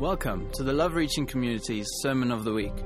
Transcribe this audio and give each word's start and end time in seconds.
Welcome 0.00 0.48
to 0.52 0.62
the 0.62 0.72
Love 0.72 0.94
Reaching 0.94 1.26
Community's 1.26 1.88
Sermon 2.02 2.30
of 2.30 2.44
the 2.44 2.52
Week. 2.52 2.84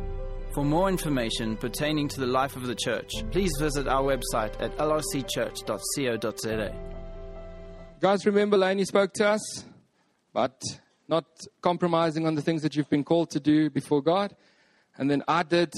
For 0.55 0.65
more 0.65 0.89
information 0.89 1.59
pertaining 1.59 2.09
to 2.09 2.21
the 2.21 2.27
life 2.27 2.57
of 2.57 2.67
the 2.67 2.75
church, 2.75 3.13
please 3.31 3.53
visit 3.61 3.87
our 3.87 4.03
website 4.03 4.59
at 4.59 4.75
lrcchurch.co.za. 4.79 6.75
Guys, 8.01 8.25
remember 8.25 8.57
Laney 8.57 8.87
spoke 8.87 9.13
to 9.13 9.29
us 9.29 9.67
about 10.33 10.63
not 11.07 11.27
compromising 11.61 12.27
on 12.27 12.35
the 12.35 12.41
things 12.41 12.63
that 12.63 12.77
you've 12.77 12.89
been 12.89 13.05
called 13.05 13.29
to 13.33 13.41
do 13.41 13.69
before 13.69 14.01
God. 14.01 14.35
And 14.97 15.11
then 15.11 15.23
I 15.29 15.43
did 15.43 15.71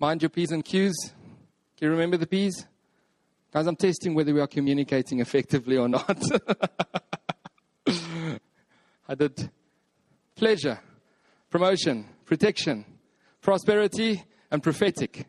mind 0.00 0.22
your 0.22 0.30
P's 0.30 0.50
and 0.50 0.64
Q's. 0.64 1.12
Can 1.76 1.86
you 1.86 1.90
remember 1.92 2.16
the 2.16 2.26
P's? 2.26 2.66
Guys, 3.52 3.68
I'm 3.68 3.76
testing 3.76 4.12
whether 4.12 4.34
we 4.34 4.40
are 4.40 4.48
communicating 4.48 5.20
effectively 5.20 5.76
or 5.76 5.88
not. 5.88 6.20
I 9.08 9.14
did 9.14 9.52
pleasure, 10.38 10.78
promotion, 11.50 12.06
protection, 12.24 12.84
prosperity, 13.42 14.22
and 14.52 14.62
prophetic. 14.62 15.26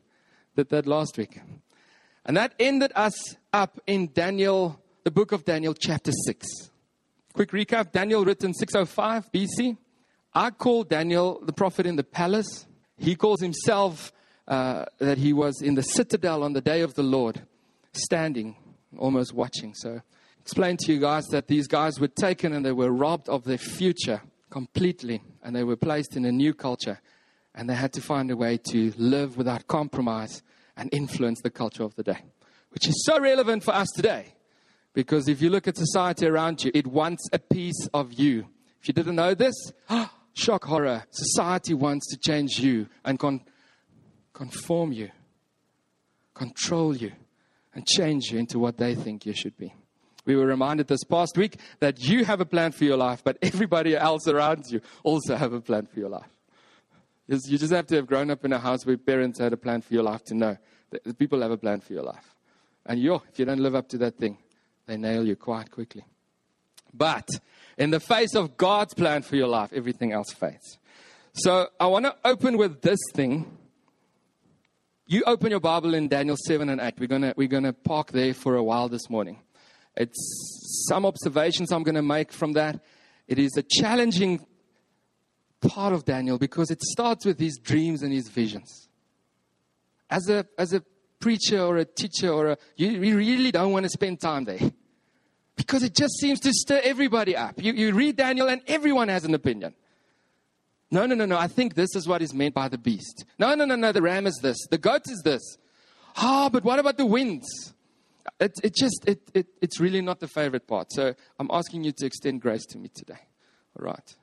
Did 0.56 0.70
that 0.70 0.86
last 0.86 1.18
week. 1.18 1.42
And 2.26 2.38
that 2.38 2.54
ended 2.60 2.92
us 2.96 3.36
up 3.52 3.80
in 3.88 4.12
Daniel, 4.14 4.80
the 5.04 5.10
book 5.10 5.32
of 5.32 5.46
Daniel, 5.46 5.74
chapter 5.74 6.12
6. 6.26 6.46
Quick 7.34 7.50
recap 7.50 7.92
Daniel 7.92 8.24
written 8.24 8.54
605 8.54 9.32
BC. 9.32 9.78
I 10.34 10.52
call 10.52 10.84
Daniel 10.84 11.40
the 11.44 11.54
prophet 11.54 11.88
in 11.88 11.96
the 11.96 12.04
palace. 12.04 12.68
He 12.96 13.16
calls 13.16 13.42
himself 13.42 14.12
uh, 14.48 14.86
that 15.00 15.18
he 15.18 15.34
was 15.34 15.60
in 15.62 15.74
the 15.74 15.82
citadel 15.82 16.44
on 16.44 16.54
the 16.54 16.62
day 16.62 16.82
of 16.82 16.94
the 16.94 17.04
Lord, 17.04 17.42
standing, 17.94 18.56
almost 18.96 19.34
watching. 19.34 19.74
So, 19.74 20.02
explain 20.40 20.78
to 20.82 20.94
you 20.94 21.00
guys 21.00 21.26
that 21.32 21.48
these 21.48 21.68
guys 21.68 22.00
were 22.00 22.10
taken 22.10 22.54
and 22.54 22.64
they 22.64 22.72
were 22.72 22.92
robbed 22.92 23.28
of 23.28 23.44
their 23.46 23.58
future 23.58 24.22
completely, 24.50 25.22
and 25.44 25.56
they 25.56 25.64
were 25.64 25.76
placed 25.76 26.16
in 26.16 26.26
a 26.26 26.32
new 26.32 26.54
culture, 26.54 27.00
and 27.56 27.70
they 27.70 27.76
had 27.76 27.94
to 27.94 28.02
find 28.02 28.32
a 28.32 28.38
way 28.38 28.58
to 28.72 28.94
live 28.98 29.38
without 29.38 29.68
compromise 29.68 30.42
and 30.76 30.90
influence 30.94 31.42
the 31.42 31.50
culture 31.50 31.84
of 31.84 31.96
the 31.96 32.04
day, 32.04 32.20
which 32.70 32.88
is 32.88 33.04
so 33.06 33.20
relevant 33.20 33.64
for 33.64 33.74
us 33.74 33.90
today. 33.96 34.34
Because 34.94 35.28
if 35.28 35.42
you 35.42 35.50
look 35.50 35.68
at 35.68 35.78
society 35.78 36.26
around 36.26 36.64
you, 36.64 36.72
it 36.74 36.88
wants 36.88 37.28
a 37.32 37.40
piece 37.40 37.88
of 37.94 38.14
you. 38.14 38.48
If 38.82 38.88
you 38.88 38.94
didn't 38.94 39.16
know 39.16 39.34
this, 39.34 39.56
ah, 39.90 40.12
shock 40.34 40.66
horror. 40.66 41.04
Society 41.12 41.74
wants 41.74 42.08
to 42.12 42.18
change 42.18 42.60
you 42.60 42.88
and 43.06 43.20
con- 43.20 43.42
conform 44.34 44.92
you, 44.92 45.10
control 46.34 46.96
you, 46.96 47.12
and 47.74 47.86
change 47.86 48.32
you 48.32 48.40
into 48.40 48.58
what 48.58 48.78
they 48.78 48.96
think 48.96 49.26
you 49.26 49.34
should 49.34 49.58
be. 49.58 49.74
We 50.30 50.36
were 50.36 50.46
reminded 50.46 50.88
this 50.88 51.04
past 51.04 51.36
week 51.38 51.58
that 51.80 52.04
you 52.04 52.24
have 52.24 52.40
a 52.40 52.46
plan 52.46 52.72
for 52.72 52.84
your 52.84 52.98
life, 52.98 53.24
but 53.24 53.40
everybody 53.42 53.98
else 53.98 54.28
around 54.28 54.66
you 54.70 54.80
also 55.02 55.36
have 55.36 55.54
a 55.54 55.60
plan 55.60 55.88
for 55.88 56.00
your 56.00 56.10
life. 56.10 56.30
You 57.28 57.58
just 57.58 57.74
have 57.74 57.88
to 57.88 57.96
have 57.96 58.06
grown 58.06 58.30
up 58.30 58.46
in 58.46 58.54
a 58.54 58.60
house 58.60 58.86
where 58.86 58.96
parents 58.96 59.40
had 59.40 59.54
a 59.54 59.58
plan 59.58 59.82
for 59.82 59.92
your 59.92 60.04
life 60.04 60.24
to 60.26 60.36
know 60.36 60.56
that 60.92 61.18
people 61.18 61.42
have 61.42 61.50
a 61.50 61.58
plan 61.58 61.80
for 61.80 61.94
your 61.94 62.04
life. 62.04 62.36
And 62.86 63.02
yo, 63.02 63.24
if 63.28 63.40
you 63.40 63.46
don't 63.46 63.60
live 63.60 63.74
up 63.74 63.90
to 63.90 63.98
that 63.98 64.18
thing, 64.18 64.38
they 64.86 64.98
nail 64.98 65.26
you 65.26 65.36
quite 65.36 65.72
quickly. 65.72 66.06
But 66.94 67.28
in 67.76 67.90
the 67.90 68.00
face 68.00 68.36
of 68.36 68.56
God's 68.56 68.94
plan 68.94 69.24
for 69.24 69.36
your 69.36 69.48
life, 69.48 69.74
everything 69.74 70.12
else 70.12 70.32
fades. 70.32 70.78
So 71.34 71.70
I 71.80 71.88
want 71.88 72.06
to 72.06 72.16
open 72.24 72.56
with 72.56 72.84
this 72.84 73.00
thing. 73.16 73.58
You 75.08 75.24
open 75.26 75.50
your 75.50 75.60
Bible 75.60 75.96
in 75.96 76.08
Daniel 76.08 76.38
7 76.46 76.70
and 76.70 76.80
8. 76.80 77.00
We're 77.00 77.08
going 77.08 77.24
to 77.24 77.34
we're 77.36 77.48
gonna 77.48 77.74
park 77.74 78.12
there 78.12 78.36
for 78.36 78.56
a 78.58 78.62
while 78.62 78.90
this 78.90 79.10
morning. 79.10 79.40
It's 80.00 80.86
some 80.88 81.06
observations 81.06 81.72
I'm 81.72 81.84
going 81.84 81.96
to 81.96 82.02
make 82.02 82.32
from 82.32 82.54
that. 82.54 82.80
It 83.28 83.38
is 83.38 83.58
a 83.58 83.64
challenging 83.64 84.46
part 85.62 85.94
of 85.94 86.06
Daniel 86.06 86.38
because 86.38 86.72
it 86.72 86.82
starts 86.82 87.26
with 87.26 87.38
his 87.38 87.58
dreams 87.58 88.02
and 88.02 88.14
his 88.14 88.30
visions. 88.30 88.88
As 90.10 90.30
a, 90.30 90.48
as 90.58 90.74
a 90.74 90.82
preacher 91.20 91.62
or 91.62 91.78
a 91.78 91.86
teacher 91.86 92.30
or 92.30 92.52
a, 92.52 92.58
you, 92.78 92.90
you 92.90 93.18
really 93.18 93.52
don't 93.52 93.74
want 93.74 93.84
to 93.84 93.90
spend 93.90 94.22
time 94.22 94.46
there 94.46 94.72
because 95.58 95.84
it 95.84 95.94
just 95.94 96.18
seems 96.18 96.40
to 96.40 96.54
stir 96.54 96.80
everybody 96.84 97.36
up. 97.36 97.62
You, 97.62 97.74
you 97.74 97.94
read 97.94 98.16
Daniel 98.16 98.48
and 98.48 98.62
everyone 98.68 99.10
has 99.10 99.26
an 99.26 99.34
opinion. 99.34 99.76
No, 100.90 101.06
no, 101.06 101.14
no, 101.14 101.26
no. 101.26 101.38
I 101.38 101.48
think 101.48 101.76
this 101.76 101.94
is 101.96 102.08
what 102.08 102.22
is 102.22 102.34
meant 102.34 102.56
by 102.56 102.70
the 102.70 102.78
beast. 102.78 103.26
No, 103.38 103.54
no, 103.54 103.66
no, 103.66 103.76
no. 103.76 103.92
The 103.92 104.02
ram 104.02 104.26
is 104.26 104.40
this. 104.42 104.58
The 104.72 104.78
goat 104.78 105.04
is 105.08 105.22
this. 105.24 105.58
Ah, 106.16 106.46
oh, 106.46 106.50
but 106.50 106.64
what 106.64 106.80
about 106.80 106.98
the 106.98 107.06
winds? 107.06 107.74
It, 108.40 108.54
it 108.64 108.76
just, 108.76 109.04
it, 109.08 109.22
it, 109.34 109.48
it's 109.62 109.80
really 109.80 110.02
not 110.02 110.20
the 110.20 110.28
favorite 110.28 110.68
part. 110.68 110.92
So 110.92 111.14
I'm 111.40 111.50
asking 111.52 111.84
you 111.84 111.92
to 111.94 112.06
extend 112.06 112.42
grace 112.42 112.66
to 112.68 112.78
me 112.78 112.90
today. 112.94 113.20
All 113.78 113.86
right. 113.86 114.16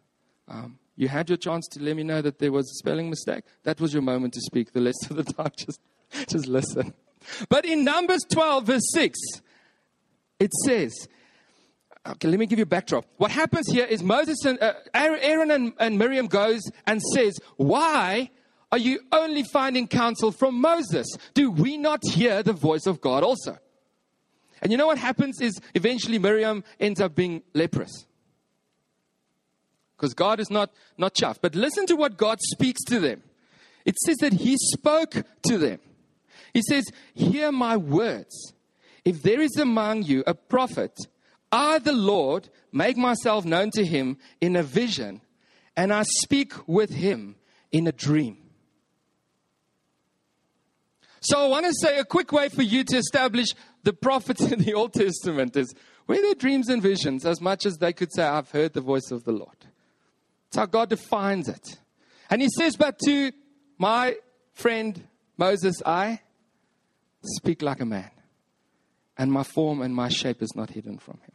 Um, 0.48 0.78
you 0.96 1.08
had 1.08 1.28
your 1.28 1.36
chance 1.36 1.66
to 1.68 1.82
let 1.82 1.96
me 1.96 2.02
know 2.02 2.22
that 2.22 2.38
there 2.38 2.52
was 2.52 2.70
a 2.70 2.74
spelling 2.74 3.10
mistake. 3.10 3.44
That 3.64 3.80
was 3.80 3.92
your 3.92 4.02
moment 4.02 4.34
to 4.34 4.40
speak. 4.40 4.72
The 4.72 4.82
rest 4.82 5.08
of 5.10 5.16
the 5.16 5.24
time, 5.24 5.50
just, 5.56 5.80
just 6.28 6.46
listen. 6.46 6.94
But 7.48 7.64
in 7.64 7.84
Numbers 7.84 8.22
12, 8.30 8.64
verse 8.64 8.92
6, 8.92 9.18
it 10.38 10.52
says, 10.64 11.08
okay, 12.06 12.28
let 12.28 12.38
me 12.38 12.46
give 12.46 12.58
you 12.58 12.64
a 12.64 12.66
backdrop. 12.66 13.04
What 13.16 13.30
happens 13.30 13.68
here 13.68 13.84
is 13.84 14.02
Moses 14.02 14.44
and 14.44 14.62
uh, 14.62 14.74
Aaron 14.94 15.50
and, 15.50 15.72
and 15.78 15.98
Miriam 15.98 16.28
goes 16.28 16.62
and 16.86 17.02
says, 17.14 17.38
why 17.56 18.30
are 18.72 18.78
you 18.78 19.00
only 19.12 19.42
finding 19.42 19.88
counsel 19.88 20.32
from 20.32 20.60
Moses? 20.60 21.06
Do 21.34 21.50
we 21.50 21.76
not 21.76 22.00
hear 22.04 22.42
the 22.42 22.52
voice 22.52 22.86
of 22.86 23.00
God 23.00 23.22
also? 23.22 23.58
And 24.62 24.72
you 24.72 24.78
know 24.78 24.86
what 24.86 24.98
happens 24.98 25.40
is 25.40 25.60
eventually 25.74 26.18
Miriam 26.18 26.64
ends 26.80 27.00
up 27.00 27.14
being 27.14 27.42
leprous. 27.54 28.06
Because 29.96 30.14
God 30.14 30.40
is 30.40 30.50
not, 30.50 30.70
not 30.98 31.14
chuffed. 31.14 31.38
But 31.40 31.54
listen 31.54 31.86
to 31.86 31.96
what 31.96 32.16
God 32.16 32.38
speaks 32.40 32.82
to 32.84 33.00
them. 33.00 33.22
It 33.84 33.96
says 34.04 34.16
that 34.18 34.34
He 34.34 34.56
spoke 34.58 35.22
to 35.48 35.58
them. 35.58 35.80
He 36.52 36.62
says, 36.62 36.84
Hear 37.14 37.52
my 37.52 37.76
words. 37.76 38.52
If 39.04 39.22
there 39.22 39.40
is 39.40 39.56
among 39.56 40.02
you 40.02 40.24
a 40.26 40.34
prophet, 40.34 40.98
I, 41.52 41.78
the 41.78 41.92
Lord, 41.92 42.48
make 42.72 42.96
myself 42.96 43.44
known 43.44 43.70
to 43.72 43.84
him 43.84 44.18
in 44.40 44.56
a 44.56 44.62
vision, 44.62 45.20
and 45.76 45.92
I 45.92 46.02
speak 46.02 46.52
with 46.66 46.90
him 46.90 47.36
in 47.70 47.86
a 47.86 47.92
dream. 47.92 48.38
So 51.20 51.44
I 51.44 51.48
want 51.48 51.66
to 51.66 51.72
say 51.80 51.98
a 51.98 52.04
quick 52.04 52.32
way 52.32 52.48
for 52.48 52.62
you 52.62 52.84
to 52.84 52.96
establish 52.96 53.48
the 53.86 53.92
prophets 53.92 54.40
in 54.52 54.58
the 54.58 54.74
Old 54.74 54.92
Testament 54.92 55.56
is 55.56 55.74
were 56.06 56.16
their 56.16 56.34
dreams 56.34 56.68
and 56.68 56.82
visions 56.82 57.24
as 57.24 57.40
much 57.40 57.64
as 57.64 57.78
they 57.78 57.92
could 57.92 58.12
say, 58.12 58.24
I've 58.24 58.50
heard 58.50 58.74
the 58.74 58.80
voice 58.80 59.10
of 59.10 59.24
the 59.24 59.32
Lord. 59.32 59.56
It's 60.48 60.56
how 60.56 60.66
God 60.66 60.90
defines 60.90 61.48
it. 61.48 61.78
And 62.28 62.42
he 62.42 62.48
says, 62.48 62.76
But 62.76 62.98
to 63.06 63.32
my 63.78 64.16
friend 64.52 65.02
Moses, 65.38 65.76
I 65.86 66.20
speak 67.22 67.62
like 67.62 67.80
a 67.80 67.86
man, 67.86 68.10
and 69.16 69.32
my 69.32 69.42
form 69.42 69.80
and 69.82 69.94
my 69.94 70.08
shape 70.08 70.42
is 70.42 70.54
not 70.54 70.70
hidden 70.70 70.98
from 70.98 71.18
him. 71.22 71.32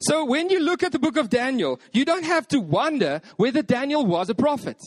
So 0.00 0.24
when 0.24 0.48
you 0.48 0.58
look 0.58 0.82
at 0.82 0.92
the 0.92 0.98
book 0.98 1.16
of 1.16 1.28
Daniel, 1.28 1.80
you 1.92 2.04
don't 2.04 2.24
have 2.24 2.48
to 2.48 2.60
wonder 2.60 3.20
whether 3.36 3.62
Daniel 3.62 4.04
was 4.04 4.28
a 4.28 4.34
prophet. 4.34 4.78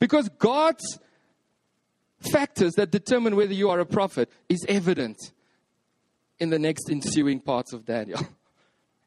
Because 0.00 0.28
God's 0.38 0.98
factors 2.30 2.74
that 2.74 2.90
determine 2.90 3.36
whether 3.36 3.54
you 3.54 3.70
are 3.70 3.80
a 3.80 3.86
prophet 3.86 4.30
is 4.48 4.64
evident 4.68 5.32
in 6.38 6.50
the 6.50 6.58
next 6.58 6.90
ensuing 6.90 7.40
parts 7.40 7.72
of 7.72 7.84
Daniel. 7.84 8.20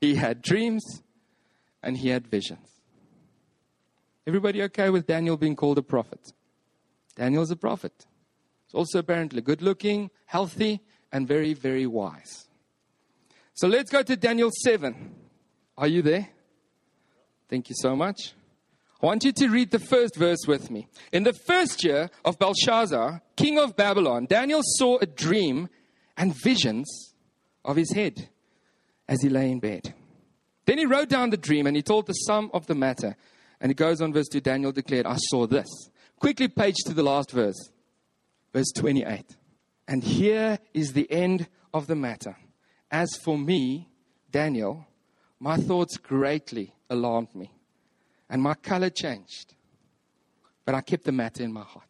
He 0.02 0.16
had 0.16 0.41
dreams 0.41 1.03
and 1.84 1.97
he 1.97 2.07
had 2.07 2.25
visions. 2.25 2.69
Everybody 4.25 4.63
okay 4.63 4.90
with 4.90 5.07
Daniel 5.07 5.35
being 5.35 5.57
called 5.57 5.78
a 5.78 5.81
prophet? 5.81 6.22
Daniel's 7.16 7.52
a 7.52 7.57
prophet. 7.57 8.06
He's 8.66 8.75
also 8.75 9.00
apparently 9.00 9.41
good 9.41 9.62
looking, 9.62 10.09
healthy, 10.25 10.80
and 11.12 11.28
very, 11.28 11.53
very 11.53 11.86
wise. 11.86 12.47
So 13.56 13.68
let's 13.68 13.91
go 13.91 14.03
to 14.03 14.16
Daniel 14.16 14.51
7. 14.63 15.16
Are 15.78 15.88
you 15.88 16.01
there? 16.01 16.30
Thank 17.50 17.69
you 17.69 17.75
so 17.77 17.95
much. 17.95 18.33
I 19.01 19.06
want 19.06 19.24
you 19.24 19.31
to 19.31 19.48
read 19.48 19.72
the 19.72 19.80
first 19.80 20.18
verse 20.18 20.46
with 20.46 20.69
me. 20.69 20.88
In 21.13 21.24
the 21.24 21.31
first 21.31 21.86
year 21.86 22.10
of 22.25 22.38
Belshazzar, 22.38 23.22
king 23.38 23.57
of 23.57 23.78
Babylon, 23.78 24.25
Daniel 24.25 24.60
saw 24.62 24.98
a 25.00 25.06
dream 25.06 25.69
and 26.18 26.36
visions 26.44 27.13
of 27.63 27.78
his 27.78 27.94
head 27.94 28.28
as 29.07 29.22
he 29.22 29.30
lay 29.30 29.51
in 29.51 29.60
bed. 29.60 29.94
Then 30.66 30.78
he 30.78 30.86
wrote 30.86 31.07
down 31.07 31.30
the 31.30 31.38
dream 31.38 31.66
and 31.66 31.78
he 31.78 31.81
told 31.81 32.07
the 32.07 32.13
sum 32.13 32.51
of 32.54 32.68
the 32.68 32.75
matter. 32.75 33.16
And 33.62 33.72
it 33.72 33.75
goes 33.75 34.01
on, 34.01 34.12
verse 34.12 34.28
2 34.28 34.42
Daniel 34.42 34.74
declared, 34.74 35.06
I 35.06 35.16
saw 35.16 35.48
this. 35.48 35.68
Quickly 36.19 36.50
page 36.50 36.75
to 36.86 36.94
the 36.94 37.04
last 37.04 37.31
verse, 37.31 37.72
verse 38.51 38.72
28. 38.75 39.38
And 39.88 40.04
here 40.04 40.60
is 40.74 40.92
the 40.92 41.10
end 41.10 41.48
of 41.74 41.88
the 41.88 41.96
matter. 41.96 42.36
As 42.92 43.10
for 43.24 43.38
me, 43.38 43.88
Daniel, 44.30 44.86
my 45.40 45.56
thoughts 45.56 45.96
greatly 45.96 46.74
alarmed 46.90 47.34
me 47.34 47.54
and 48.30 48.42
my 48.42 48.54
color 48.54 48.90
changed. 48.90 49.56
But 50.66 50.76
I 50.76 50.81
kept 50.81 51.06
the 51.06 51.12
matter 51.12 51.44
in 51.44 51.52
my 51.52 51.64
heart. 51.64 51.88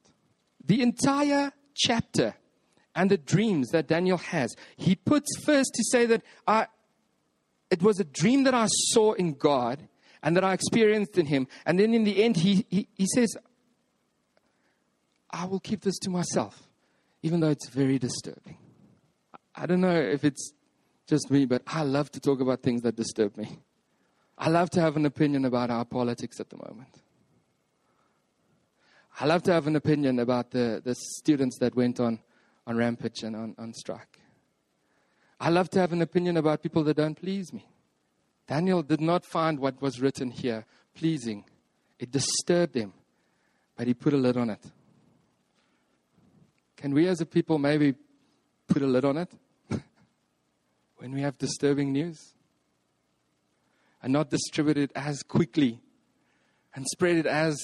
The 0.65 0.81
entire 0.81 1.51
chapter 1.75 2.35
and 2.95 3.11
the 3.11 3.17
dreams 3.17 3.69
that 3.69 3.87
Daniel 3.87 4.17
has, 4.17 4.55
he 4.77 4.95
puts 4.95 5.27
first 5.43 5.71
to 5.73 5.83
say 5.83 6.05
that 6.05 6.23
I, 6.47 6.67
it 7.69 7.81
was 7.81 7.99
a 7.99 8.03
dream 8.03 8.43
that 8.43 8.53
I 8.53 8.67
saw 8.67 9.13
in 9.13 9.33
God, 9.33 9.87
and 10.21 10.35
that 10.35 10.43
I 10.43 10.53
experienced 10.53 11.17
in 11.17 11.25
him. 11.25 11.47
And 11.65 11.79
then 11.79 11.93
in 11.93 12.03
the 12.03 12.23
end, 12.23 12.37
he, 12.37 12.65
he, 12.69 12.87
he 12.93 13.05
says, 13.13 13.37
I 15.29 15.45
will 15.45 15.59
keep 15.59 15.81
this 15.81 15.97
to 15.99 16.09
myself, 16.09 16.67
even 17.21 17.39
though 17.39 17.49
it's 17.49 17.69
very 17.69 17.99
disturbing. 17.99 18.57
I 19.55 19.65
don't 19.65 19.81
know 19.81 19.95
if 19.95 20.23
it's 20.23 20.53
just 21.07 21.31
me, 21.31 21.45
but 21.45 21.61
I 21.67 21.83
love 21.83 22.11
to 22.11 22.19
talk 22.19 22.41
about 22.41 22.61
things 22.61 22.81
that 22.81 22.95
disturb 22.95 23.37
me. 23.37 23.59
I 24.41 24.47
love 24.47 24.69
to 24.71 24.81
have 24.81 24.95
an 24.95 25.05
opinion 25.05 25.43
about 25.43 25.69
our 25.69 25.83
politics 25.83 26.39
at 26.39 26.49
the 26.49 26.55
moment. 26.55 27.01
I 29.19 29.25
love 29.25 29.43
to 29.43 29.51
have 29.51 29.67
an 29.67 29.75
opinion 29.75 30.17
about 30.19 30.51
the, 30.51 30.81
the 30.83 30.95
students 30.95 31.57
that 31.59 31.75
went 31.75 31.99
on, 31.99 32.19
on 32.65 32.77
rampage 32.77 33.23
and 33.23 33.35
on, 33.35 33.55
on 33.57 33.73
strike. 33.73 34.17
I 35.41 35.49
love 35.49 35.69
to 35.71 35.79
have 35.79 35.91
an 35.91 36.01
opinion 36.01 36.37
about 36.37 36.63
people 36.63 36.85
that 36.85 36.95
don't 36.95 37.19
please 37.19 37.51
me. 37.51 37.67
Daniel 38.47 38.81
did 38.81 39.01
not 39.01 39.25
find 39.25 39.59
what 39.59 39.81
was 39.81 39.99
written 39.99 40.31
here 40.31 40.65
pleasing, 40.95 41.43
it 41.97 42.11
disturbed 42.11 42.75
him, 42.75 42.93
but 43.75 43.87
he 43.87 43.93
put 43.93 44.13
a 44.13 44.17
lid 44.17 44.37
on 44.37 44.49
it. 44.49 44.63
Can 46.77 46.93
we 46.93 47.07
as 47.07 47.19
a 47.19 47.25
people 47.25 47.57
maybe 47.57 47.93
put 48.67 48.81
a 48.81 48.87
lid 48.87 49.03
on 49.03 49.17
it 49.17 49.31
when 50.97 51.13
we 51.13 51.21
have 51.21 51.37
disturbing 51.37 51.91
news? 51.91 52.35
And 54.01 54.13
not 54.13 54.29
distribute 54.29 54.77
it 54.77 54.91
as 54.95 55.23
quickly 55.23 55.81
and 56.73 56.85
spread 56.87 57.17
it 57.17 57.25
as, 57.25 57.57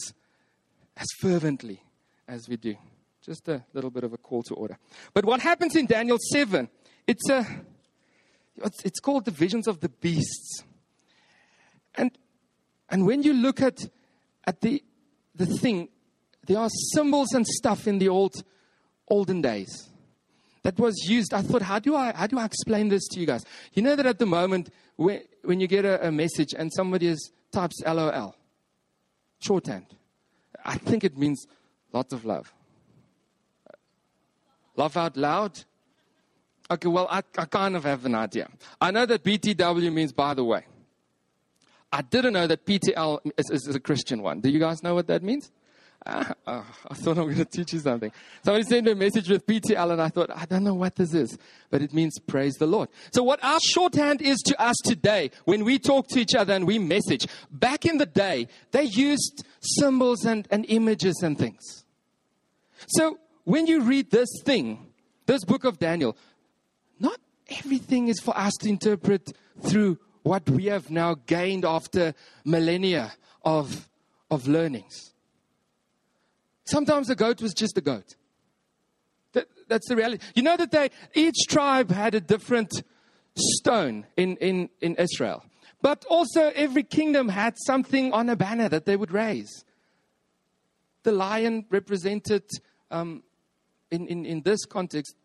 as 0.98 1.08
fervently 1.20 1.82
as 2.28 2.50
we 2.50 2.58
do. 2.58 2.76
Just 3.22 3.48
a 3.48 3.64
little 3.74 3.90
bit 3.90 4.04
of 4.04 4.14
a 4.14 4.18
call 4.18 4.44
to 4.44 4.54
order. 4.54 4.78
But 5.14 5.26
what 5.26 5.40
happens 5.40 5.76
in 5.76 5.86
Daniel 5.86 6.18
7, 6.32 6.70
it's, 7.08 7.30
a, 7.30 7.46
it's, 8.58 8.84
it's 8.84 9.00
called 9.00 9.26
the 9.26 9.32
visions 9.32 9.68
of 9.68 9.80
the 9.80 9.90
beasts. 9.90 10.64
And, 11.96 12.12
and 12.90 13.06
when 13.06 13.24
you 13.24 13.34
look 13.34 13.62
at, 13.62 13.88
at 14.46 14.62
the, 14.62 14.84
the 15.34 15.46
thing, 15.46 15.90
there 16.46 16.60
are 16.60 16.70
symbols 16.94 17.34
and 17.34 17.48
stuff 17.48 17.88
in 17.88 18.00
the 18.00 18.10
old 18.10 18.36
olden 19.08 19.42
days 19.42 19.90
that 20.66 20.80
was 20.80 20.96
used. 21.08 21.32
I 21.32 21.44
thought, 21.44 21.62
how 21.62 21.78
do 21.78 21.96
I, 21.96 22.12
how 22.12 22.26
do 22.26 22.40
I 22.40 22.46
explain 22.46 22.90
this 22.90 23.08
to 23.10 23.20
you 23.20 23.28
guys? 23.28 23.46
You 23.74 23.84
know 23.84 23.96
that 23.96 24.08
at 24.08 24.18
the 24.18 24.26
moment, 24.26 24.72
when, 24.96 25.22
when 25.44 25.60
you 25.60 25.68
get 25.68 25.86
a, 25.86 26.08
a 26.08 26.12
message 26.12 26.56
and 26.58 26.74
somebody 26.74 27.06
is, 27.06 27.32
types 27.52 27.84
LOL, 27.86 28.36
shorthand, 29.40 29.86
I 30.66 30.78
think 30.78 31.04
it 31.04 31.20
means 31.20 31.46
lots 31.94 32.14
of 32.14 32.26
love. 32.26 32.52
Laugh 34.76 34.98
out 34.98 35.16
loud? 35.16 35.52
Okay, 36.72 36.88
well, 36.88 37.08
I, 37.12 37.22
I 37.38 37.46
kind 37.46 37.76
of 37.76 37.84
have 37.84 38.04
an 38.06 38.16
idea. 38.16 38.50
I 38.82 38.90
know 38.90 39.06
that 39.06 39.24
BTW 39.24 39.94
means 39.94 40.14
by 40.14 40.34
the 40.34 40.44
way. 40.44 40.66
I 41.92 42.02
didn't 42.02 42.34
know 42.34 42.48
that 42.48 42.66
PTL 42.66 43.20
is, 43.38 43.52
is, 43.52 43.68
is 43.68 43.76
a 43.76 43.80
Christian 43.80 44.24
one. 44.24 44.42
Do 44.42 44.50
you 44.50 44.60
guys 44.60 44.82
know 44.82 44.96
what 44.96 45.06
that 45.08 45.22
means? 45.22 45.52
Oh, 46.08 46.34
I 46.48 46.94
thought 46.94 47.18
I'm 47.18 47.26
going 47.26 47.36
to 47.38 47.46
teach 47.46 47.74
you 47.74 47.80
something. 47.80 48.12
Somebody 48.44 48.64
sent 48.64 48.86
me 48.86 48.92
a 48.92 48.96
message 48.96 49.30
with 49.30 49.46
PTL, 49.46 49.92
and 49.92 50.02
I 50.02 50.10
thought, 50.10 50.30
I 50.36 50.46
don't 50.46 50.64
know 50.64 50.76
what 50.76 50.96
this 50.96 51.14
is, 51.14 51.38
but 51.70 51.82
it 51.82 51.94
means 51.94 52.20
praise 52.20 52.54
the 52.56 52.68
Lord. 52.68 52.90
So, 53.12 53.24
what 53.24 53.44
our 53.44 53.60
shorthand 53.74 54.22
is 54.22 54.38
to 54.46 54.62
us 54.62 54.76
today, 54.84 55.32
when 55.46 55.64
we 55.64 55.80
talk 55.80 56.08
to 56.10 56.20
each 56.20 56.36
other 56.36 56.54
and 56.54 56.68
we 56.68 56.78
message, 56.78 57.28
back 57.52 57.86
in 57.86 57.98
the 57.98 58.06
day, 58.06 58.48
they 58.72 58.84
used 58.84 59.46
symbols 59.60 60.26
and, 60.26 60.48
and 60.52 60.66
images 60.68 61.22
and 61.24 61.38
things. 61.38 61.86
So, 62.88 63.20
when 63.44 63.66
you 63.66 63.82
read 63.82 64.12
this 64.12 64.30
thing, 64.44 64.88
this 65.26 65.44
book 65.44 65.64
of 65.64 65.80
Daniel, 65.80 66.16
not 67.00 67.20
everything 67.50 68.10
is 68.10 68.20
for 68.20 68.38
us 68.38 68.54
to 68.62 68.70
interpret 68.70 69.34
through 69.62 69.98
what 70.22 70.48
we 70.50 70.66
have 70.66 70.90
now 70.90 71.16
gained 71.26 71.66
after 71.66 72.14
millennia 72.44 73.14
of, 73.44 73.90
of 74.30 74.48
learnings. 74.48 75.15
Sometimes 76.66 77.08
the 77.08 77.16
goat 77.16 77.42
was 77.42 77.54
just 77.54 77.78
a 77.78 77.82
goat. 77.82 78.16
That, 79.34 79.48
that's 79.68 79.88
the 79.88 79.96
reality. 79.96 80.24
You 80.36 80.44
know 80.44 80.58
that 80.58 80.72
they, 80.72 80.90
each 81.14 81.48
tribe 81.48 81.92
had 81.92 82.16
a 82.16 82.22
different 82.22 82.84
stone 83.38 84.06
in, 84.18 84.38
in, 84.38 84.70
in 84.82 84.96
Israel. 84.96 85.44
But 85.82 86.06
also, 86.10 86.52
every 86.56 86.84
kingdom 86.84 87.30
had 87.30 87.56
something 87.58 88.12
on 88.12 88.30
a 88.30 88.36
banner 88.36 88.68
that 88.70 88.86
they 88.86 88.96
would 88.96 89.12
raise. 89.12 89.64
The 91.04 91.12
lion 91.12 91.66
represented, 91.70 92.44
um, 92.90 93.22
in, 93.92 94.08
in, 94.08 94.26
in 94.26 94.42
this 94.42 94.66
context, 94.66 95.16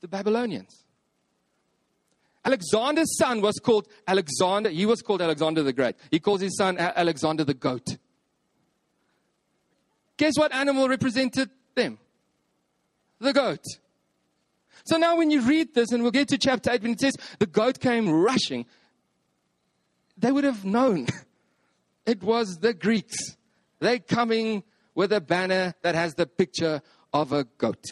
the 0.00 0.06
Babylonians. 0.06 0.84
Alexander's 2.44 3.16
son 3.16 3.40
was 3.40 3.58
called 3.58 3.88
Alexander. 4.06 4.70
He 4.70 4.86
was 4.86 5.00
called 5.00 5.22
Alexander 5.22 5.62
the 5.62 5.72
Great. 5.72 5.96
He 6.10 6.20
calls 6.20 6.42
his 6.42 6.56
son 6.56 6.76
Alexander 6.78 7.42
the 7.42 7.54
Goat. 7.54 7.96
Guess 10.16 10.38
what 10.38 10.54
animal 10.54 10.88
represented 10.88 11.50
them? 11.74 11.98
The 13.20 13.32
goat. 13.32 13.64
So 14.84 14.96
now, 14.96 15.16
when 15.16 15.30
you 15.30 15.40
read 15.40 15.74
this, 15.74 15.92
and 15.92 16.02
we'll 16.02 16.12
get 16.12 16.28
to 16.28 16.38
chapter 16.38 16.70
8, 16.70 16.82
when 16.82 16.92
it 16.92 17.00
says 17.00 17.16
the 17.38 17.46
goat 17.46 17.80
came 17.80 18.08
rushing, 18.10 18.66
they 20.16 20.30
would 20.30 20.44
have 20.44 20.64
known 20.64 21.06
it 22.06 22.22
was 22.22 22.58
the 22.58 22.74
Greeks. 22.74 23.16
They're 23.80 23.98
coming 23.98 24.62
with 24.94 25.12
a 25.12 25.20
banner 25.20 25.74
that 25.82 25.94
has 25.94 26.14
the 26.14 26.26
picture 26.26 26.82
of 27.12 27.32
a 27.32 27.44
goat. 27.44 27.84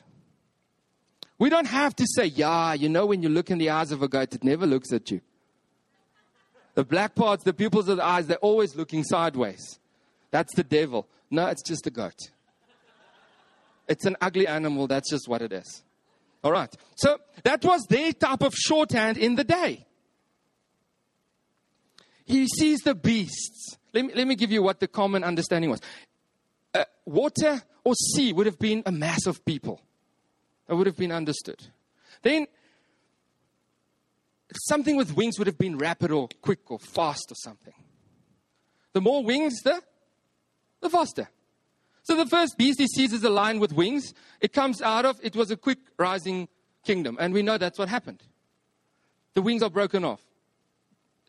We 1.38 1.50
don't 1.50 1.66
have 1.66 1.96
to 1.96 2.06
say, 2.06 2.26
yeah, 2.26 2.74
you 2.74 2.88
know, 2.88 3.06
when 3.06 3.22
you 3.22 3.28
look 3.28 3.50
in 3.50 3.58
the 3.58 3.70
eyes 3.70 3.90
of 3.90 4.02
a 4.02 4.08
goat, 4.08 4.34
it 4.34 4.44
never 4.44 4.66
looks 4.66 4.92
at 4.92 5.10
you. 5.10 5.20
The 6.74 6.84
black 6.84 7.14
parts, 7.14 7.44
the 7.44 7.52
pupils 7.52 7.88
of 7.88 7.96
the 7.98 8.04
eyes, 8.04 8.26
they're 8.26 8.36
always 8.38 8.76
looking 8.76 9.02
sideways. 9.02 9.80
That's 10.30 10.54
the 10.54 10.64
devil. 10.64 11.06
No, 11.32 11.46
it's 11.46 11.62
just 11.62 11.86
a 11.86 11.90
goat. 11.90 12.30
It's 13.88 14.04
an 14.04 14.16
ugly 14.20 14.46
animal. 14.46 14.86
That's 14.86 15.10
just 15.10 15.26
what 15.26 15.40
it 15.40 15.50
is. 15.50 15.82
All 16.44 16.52
right. 16.52 16.72
So 16.94 17.18
that 17.42 17.64
was 17.64 17.86
their 17.88 18.12
type 18.12 18.42
of 18.42 18.54
shorthand 18.54 19.16
in 19.16 19.34
the 19.36 19.42
day. 19.42 19.86
He 22.26 22.46
sees 22.46 22.80
the 22.80 22.94
beasts. 22.94 23.78
Let 23.94 24.04
me, 24.04 24.12
let 24.14 24.26
me 24.26 24.34
give 24.34 24.52
you 24.52 24.62
what 24.62 24.78
the 24.78 24.88
common 24.88 25.24
understanding 25.24 25.70
was. 25.70 25.80
Uh, 26.74 26.84
water 27.06 27.62
or 27.82 27.94
sea 27.94 28.34
would 28.34 28.46
have 28.46 28.58
been 28.58 28.82
a 28.84 28.92
mass 28.92 29.24
of 29.26 29.42
people. 29.44 29.80
That 30.66 30.76
would 30.76 30.86
have 30.86 30.98
been 30.98 31.12
understood. 31.12 31.60
Then 32.22 32.46
something 34.68 34.96
with 34.96 35.16
wings 35.16 35.38
would 35.38 35.46
have 35.46 35.58
been 35.58 35.78
rapid 35.78 36.10
or 36.10 36.28
quick 36.42 36.70
or 36.70 36.78
fast 36.78 37.24
or 37.30 37.36
something. 37.36 37.74
The 38.92 39.00
more 39.00 39.24
wings, 39.24 39.60
the 39.62 39.80
the 40.82 40.90
faster. 40.90 41.28
So 42.02 42.16
the 42.16 42.26
first 42.26 42.58
beast 42.58 42.78
he 42.78 42.86
sees 42.88 43.12
is 43.12 43.24
a 43.24 43.30
lion 43.30 43.60
with 43.60 43.72
wings. 43.72 44.12
It 44.40 44.52
comes 44.52 44.82
out 44.82 45.06
of, 45.06 45.18
it 45.22 45.34
was 45.34 45.50
a 45.50 45.56
quick 45.56 45.78
rising 45.96 46.48
kingdom. 46.84 47.16
And 47.18 47.32
we 47.32 47.42
know 47.42 47.56
that's 47.56 47.78
what 47.78 47.88
happened. 47.88 48.22
The 49.34 49.42
wings 49.42 49.62
are 49.62 49.70
broken 49.70 50.04
off. 50.04 50.20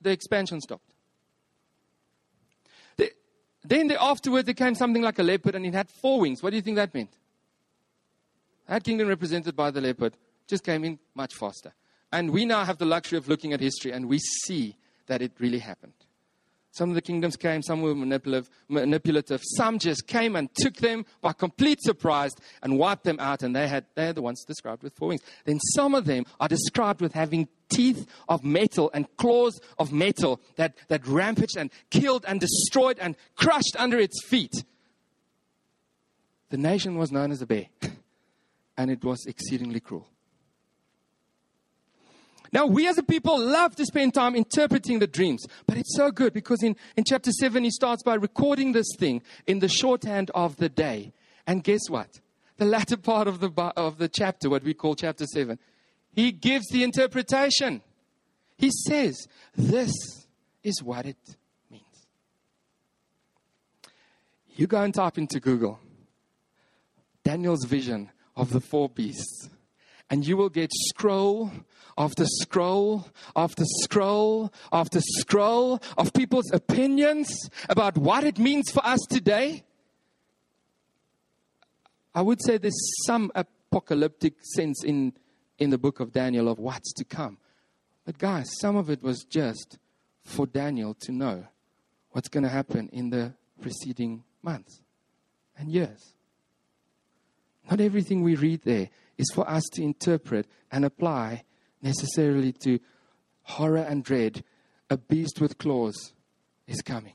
The 0.01 0.10
expansion 0.10 0.60
stopped. 0.60 0.91
The, 2.98 3.12
then 3.63 3.88
the, 3.88 4.03
afterwards 4.03 4.45
there 4.45 4.55
came 4.55 4.75
something 4.75 5.01
like 5.01 5.19
a 5.19 5.24
leopard 5.24 5.55
and 5.55 5.65
it 5.65 5.74
had 5.74 5.89
four 5.89 6.19
wings. 6.19 6.41
What 6.41 6.50
do 6.50 6.55
you 6.57 6.62
think 6.62 6.75
that 6.75 6.93
meant? 6.93 7.13
That 8.67 8.83
kingdom 8.83 9.07
represented 9.07 9.55
by 9.55 9.72
the 9.72 9.79
leopard 9.79 10.13
just 10.48 10.63
came 10.63 10.83
in 10.83 11.00
much 11.13 11.36
faster. 11.36 11.74
And 12.12 12.31
we 12.31 12.45
now 12.45 12.65
have 12.65 12.79
the 12.79 12.86
luxury 12.86 13.17
of 13.17 13.27
looking 13.27 13.53
at 13.53 13.60
history 13.60 13.91
and 13.91 14.10
we 14.10 14.17
see 14.19 14.75
that 15.05 15.22
it 15.22 15.33
really 15.39 15.60
happened. 15.60 15.93
Some 16.74 16.89
of 16.89 16.96
the 16.96 17.03
kingdoms 17.03 17.36
came, 17.36 17.62
some 17.62 17.84
were 17.84 17.94
manipulative, 17.94 18.50
manipulative. 18.68 19.44
Some 19.58 19.77
just 19.77 20.08
came 20.08 20.36
and 20.36 20.50
took 20.56 20.74
them 20.77 21.06
by 21.22 21.32
complete 21.32 21.80
surprise 21.80 22.32
and 22.63 22.80
wiped 22.80 23.03
them 23.03 23.20
out, 23.20 23.44
and 23.44 23.56
they 23.56 23.68
had 23.68 23.86
they 23.94 24.08
are 24.08 24.13
the 24.13 24.24
ones 24.24 24.44
described 24.44 24.82
with 24.82 24.92
four 24.96 25.10
wings. 25.10 25.22
Then 25.46 25.60
some 25.60 25.94
of 25.94 26.06
them 26.06 26.25
are 26.39 26.48
described 26.48 27.00
with 27.00 27.13
having 27.13 27.48
teeth 27.70 28.08
of 28.27 28.44
metal 28.44 28.89
and 28.92 29.06
claws 29.18 29.62
of 29.77 29.94
metal 29.94 30.42
that, 30.56 30.75
that 30.88 31.06
rampaged 31.06 31.58
and 31.58 31.70
killed 31.92 32.25
and 32.27 32.39
destroyed 32.39 32.98
and 32.98 33.15
crushed 33.36 33.75
under 33.77 34.00
its 34.00 34.25
feet. 34.25 34.63
The 36.50 36.58
nation 36.58 36.98
was 36.98 37.12
known 37.12 37.32
as 37.32 37.44
a 37.44 37.46
bear, 37.46 37.68
and 38.77 38.89
it 38.89 39.03
was 39.03 39.27
exceedingly 39.27 39.80
cruel. 39.80 40.08
Now, 42.53 42.67
we 42.67 42.88
as 42.88 43.00
a 43.00 43.03
people 43.03 43.39
love 43.39 43.75
to 43.77 43.86
spend 43.86 44.13
time 44.13 44.36
interpreting 44.36 45.00
the 45.00 45.07
dreams, 45.07 45.43
but 45.65 45.75
it's 45.75 45.95
so 45.98 46.12
good 46.12 46.33
because 46.33 46.62
in, 46.62 46.75
in 46.95 47.03
chapter 47.03 47.31
7, 47.31 47.63
he 47.63 47.72
starts 47.72 48.03
by 48.03 48.13
recording 48.13 48.74
this 48.74 48.86
thing 49.00 49.24
in 49.48 49.57
the 49.57 49.67
shorthand 49.67 50.29
of 50.36 50.57
the 50.57 50.69
day. 50.69 51.13
And 51.48 51.63
guess 51.63 51.89
what? 51.89 52.22
The 52.57 52.65
latter 52.65 52.95
part 53.12 53.27
of 53.27 53.39
the, 53.39 53.50
of 53.75 53.98
the 53.98 54.07
chapter, 54.07 54.51
what 54.51 54.63
we 54.63 54.75
call 54.75 54.93
chapter 54.93 55.25
7, 55.25 55.57
he 56.12 56.31
gives 56.31 56.67
the 56.67 56.83
interpretation. 56.83 57.81
He 58.55 58.69
says, 58.69 59.27
This 59.55 59.91
is 60.62 60.83
what 60.83 61.07
it 61.07 61.17
means. 61.72 61.83
You 64.55 64.67
go 64.67 64.79
and 64.83 64.93
type 64.93 65.17
into 65.17 65.39
Google 65.39 65.79
Daniel's 67.24 67.65
vision 67.65 68.12
of 68.36 68.51
the 68.51 68.62
four 68.62 68.89
beasts 68.89 69.50
and 70.10 70.27
you 70.27 70.38
will 70.38 70.50
get 70.50 70.69
scroll 70.89 71.51
after 71.97 72.25
scroll 72.25 73.07
after 73.35 73.63
scroll 73.81 74.51
after 74.71 75.00
scroll 75.01 75.81
of 75.97 76.13
people's 76.13 76.51
opinions 76.51 77.50
about 77.69 77.97
what 77.97 78.23
it 78.23 78.38
means 78.38 78.69
for 78.71 78.85
us 78.85 79.00
today. 79.09 79.63
I 82.15 82.21
would 82.21 82.39
say 82.43 82.57
there's 82.57 83.05
some 83.05 83.31
apocalyptic 83.33 84.35
sense 84.55 84.83
in, 84.83 85.13
in 85.57 85.71
the 85.71 85.77
book 85.77 86.00
of 86.00 86.12
Daniel 86.12 86.47
of 86.47 86.59
what's 86.59 86.93
to 86.93 87.03
come. 87.03 87.38
But, 88.05 88.17
guys, 88.17 88.50
some 88.59 88.75
of 88.75 88.89
it 88.89 89.01
was 89.01 89.23
just 89.23 89.79
for 90.23 90.45
Daniel 90.45 90.93
to 91.01 91.12
know 91.12 91.47
what's 92.12 92.29
going 92.29 92.43
to 92.43 92.50
happen 92.50 92.89
in 92.89 93.09
the 93.09 93.33
preceding 93.62 94.23
months 94.43 94.81
and 95.57 95.71
years. 95.71 96.13
Not 97.69 97.79
everything 97.79 98.21
we 98.21 98.35
read 98.35 98.62
there 98.63 98.89
is 99.17 99.31
for 99.33 99.50
us 99.50 99.63
to 99.73 99.83
interpret 99.83 100.47
and 100.71 100.85
apply 100.85 101.43
necessarily 101.83 102.53
to 102.63 102.79
horror 103.43 103.77
and 103.77 104.03
dread. 104.03 104.43
A 104.89 104.97
beast 104.97 105.39
with 105.39 105.57
claws 105.57 106.13
is 106.67 106.81
coming. 106.81 107.13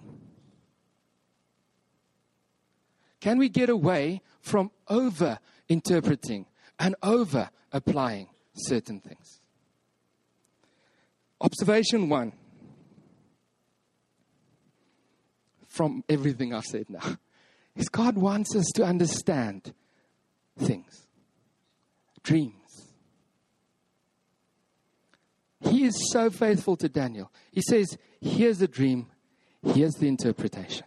Can 3.21 3.39
we 3.39 3.49
get 3.49 3.69
away 3.69 4.23
from 4.41 4.71
over 4.89 5.39
interpreting 5.69 6.47
and 6.79 6.95
over 7.03 7.51
applying 7.73 8.29
certain 8.55 9.01
things? 9.01 9.41
Observation 11.41 12.09
one 12.09 12.33
from 15.69 16.03
everything 16.09 16.53
I've 16.53 16.65
said 16.65 16.87
now 16.89 17.17
is 17.77 17.89
God 17.89 18.17
wants 18.17 18.57
us 18.57 18.67
to 18.75 18.85
understand 18.85 19.73
things, 20.59 21.07
dreams. 22.23 22.58
He 25.61 25.85
is 25.85 26.11
so 26.13 26.31
faithful 26.31 26.77
to 26.77 26.89
Daniel. 26.89 27.33
He 27.53 27.63
says, 27.63 27.99
Here's 28.21 28.59
the 28.59 28.69
dream, 28.69 29.07
here's 29.63 29.95
the 29.95 30.09
interpretation. 30.09 30.87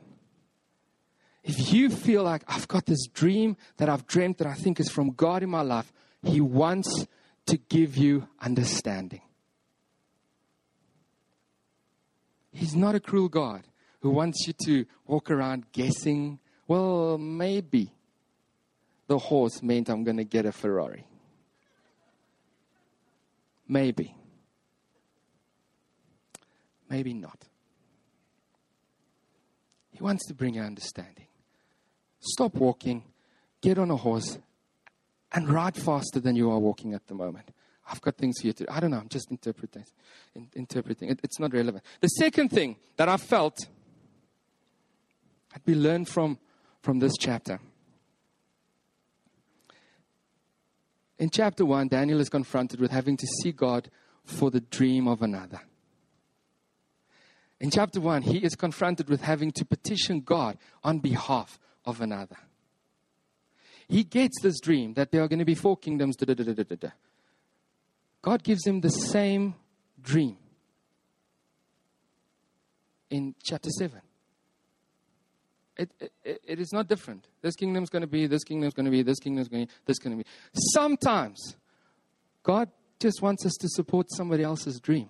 If 1.43 1.73
you 1.73 1.89
feel 1.89 2.23
like 2.23 2.43
I've 2.47 2.67
got 2.67 2.85
this 2.85 3.07
dream 3.07 3.57
that 3.77 3.89
I've 3.89 4.05
dreamt 4.05 4.37
that 4.37 4.47
I 4.47 4.53
think 4.53 4.79
is 4.79 4.89
from 4.89 5.11
God 5.11 5.43
in 5.43 5.49
my 5.49 5.61
life, 5.61 5.91
He 6.23 6.39
wants 6.39 7.07
to 7.47 7.57
give 7.57 7.97
you 7.97 8.27
understanding. 8.39 9.21
He's 12.51 12.75
not 12.75 12.95
a 12.95 12.99
cruel 12.99 13.29
God 13.29 13.63
who 14.01 14.09
wants 14.09 14.45
you 14.45 14.53
to 14.65 14.85
walk 15.07 15.31
around 15.31 15.71
guessing, 15.71 16.39
well, 16.67 17.17
maybe 17.17 17.93
the 19.07 19.17
horse 19.17 19.61
meant 19.63 19.89
I'm 19.89 20.03
going 20.03 20.17
to 20.17 20.23
get 20.23 20.45
a 20.45 20.51
Ferrari. 20.51 21.05
Maybe. 23.67 24.15
Maybe 26.91 27.13
not. 27.13 27.45
He 29.91 30.03
wants 30.03 30.27
to 30.27 30.33
bring 30.33 30.55
you 30.55 30.61
understanding. 30.61 31.27
Stop 32.19 32.55
walking, 32.55 33.05
get 33.61 33.77
on 33.77 33.89
a 33.89 33.95
horse, 33.95 34.37
and 35.31 35.49
ride 35.49 35.77
faster 35.77 36.19
than 36.19 36.35
you 36.35 36.51
are 36.51 36.59
walking 36.59 36.93
at 36.93 37.07
the 37.07 37.13
moment. 37.13 37.49
I've 37.89 38.01
got 38.01 38.17
things 38.17 38.39
here 38.41 38.51
to. 38.51 38.69
I 38.69 38.81
don't 38.81 38.91
know. 38.91 38.97
I'm 38.97 39.07
just 39.07 39.31
interpreting. 39.31 39.85
In, 40.35 40.49
interpreting. 40.53 41.09
It, 41.09 41.21
it's 41.23 41.39
not 41.39 41.53
relevant. 41.53 41.85
The 42.01 42.09
second 42.09 42.49
thing 42.49 42.75
that 42.97 43.07
I 43.07 43.15
felt 43.15 43.57
that 45.53 45.61
we 45.65 45.75
learned 45.75 46.09
from 46.09 46.39
from 46.81 46.99
this 46.99 47.13
chapter. 47.17 47.61
In 51.17 51.29
chapter 51.29 51.63
one, 51.63 51.87
Daniel 51.87 52.19
is 52.19 52.27
confronted 52.27 52.81
with 52.81 52.91
having 52.91 53.15
to 53.15 53.27
see 53.41 53.53
God 53.53 53.89
for 54.25 54.51
the 54.51 54.59
dream 54.59 55.07
of 55.07 55.21
another. 55.21 55.61
In 57.61 57.69
chapter 57.69 58.01
one, 58.01 58.23
he 58.23 58.39
is 58.39 58.55
confronted 58.55 59.07
with 59.07 59.21
having 59.21 59.51
to 59.51 59.63
petition 59.63 60.21
God 60.21 60.57
on 60.83 60.97
behalf 60.97 61.59
of 61.85 62.01
another. 62.01 62.37
He 63.87 64.03
gets 64.03 64.41
this 64.41 64.59
dream 64.59 64.95
that 64.95 65.11
there 65.11 65.21
are 65.21 65.27
going 65.27 65.39
to 65.39 65.45
be 65.45 65.53
four 65.53 65.77
kingdoms. 65.77 66.15
Da, 66.15 66.33
da, 66.33 66.43
da, 66.43 66.89
God 68.23 68.41
gives 68.41 68.65
him 68.65 68.81
the 68.81 68.89
same 68.89 69.53
dream 70.01 70.37
in 73.11 73.35
chapter 73.43 73.69
7. 73.69 74.01
It, 75.77 75.91
it, 75.99 76.41
it 76.43 76.59
is 76.59 76.73
not 76.73 76.87
different. 76.87 77.27
This 77.43 77.55
kingdom 77.55 77.83
is 77.83 77.91
going 77.91 78.01
to 78.01 78.07
be, 78.07 78.25
this 78.25 78.43
kingdom 78.43 78.67
is 78.67 78.73
going 78.73 78.85
to 78.85 78.91
be, 78.91 79.03
this 79.03 79.19
kingdom's 79.19 79.49
going 79.49 79.67
to 79.67 79.71
be, 79.71 79.77
this 79.85 79.99
going 79.99 80.17
to 80.17 80.23
be. 80.23 80.29
Sometimes 80.73 81.55
God 82.41 82.69
just 82.99 83.21
wants 83.21 83.45
us 83.45 83.53
to 83.61 83.67
support 83.69 84.07
somebody 84.09 84.41
else's 84.41 84.79
dream. 84.79 85.09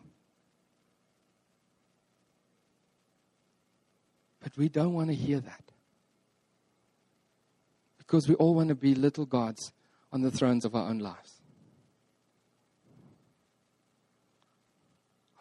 But 4.41 4.57
we 4.57 4.69
don't 4.69 4.93
want 4.93 5.09
to 5.09 5.15
hear 5.15 5.39
that. 5.39 5.63
Because 7.97 8.27
we 8.27 8.35
all 8.35 8.55
want 8.55 8.69
to 8.69 8.75
be 8.75 8.95
little 8.95 9.25
gods 9.25 9.71
on 10.11 10.21
the 10.21 10.31
thrones 10.31 10.65
of 10.65 10.75
our 10.75 10.89
own 10.89 10.99
lives. 10.99 11.41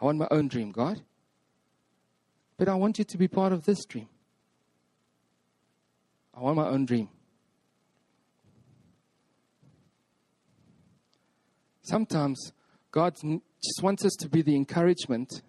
I 0.00 0.04
want 0.04 0.18
my 0.18 0.28
own 0.30 0.48
dream, 0.48 0.70
God. 0.70 1.00
But 2.56 2.68
I 2.68 2.74
want 2.74 2.98
you 2.98 3.04
to 3.04 3.18
be 3.18 3.26
part 3.26 3.52
of 3.52 3.64
this 3.64 3.84
dream. 3.84 4.08
I 6.34 6.40
want 6.40 6.56
my 6.56 6.68
own 6.68 6.86
dream. 6.86 7.08
Sometimes 11.82 12.52
God 12.92 13.14
just 13.14 13.82
wants 13.82 14.04
us 14.04 14.12
to 14.20 14.28
be 14.28 14.42
the 14.42 14.54
encouragement, 14.54 15.42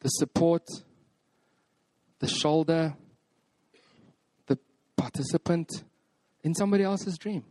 the 0.00 0.08
support, 0.08 0.62
the 2.18 2.28
shoulder, 2.28 2.94
the 4.46 4.58
participant 4.96 5.68
in 6.42 6.54
somebody 6.54 6.84
else's 6.84 7.18
dream. 7.18 7.44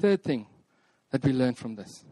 Third 0.00 0.22
thing 0.22 0.46
that 1.10 1.24
we 1.24 1.32
learn 1.32 1.54
from 1.54 1.76
this. 1.76 2.04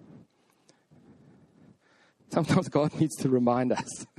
Sometimes 2.33 2.69
God 2.69 2.95
needs 3.01 3.17
to 3.17 3.29
remind 3.29 3.73
us. 3.73 4.07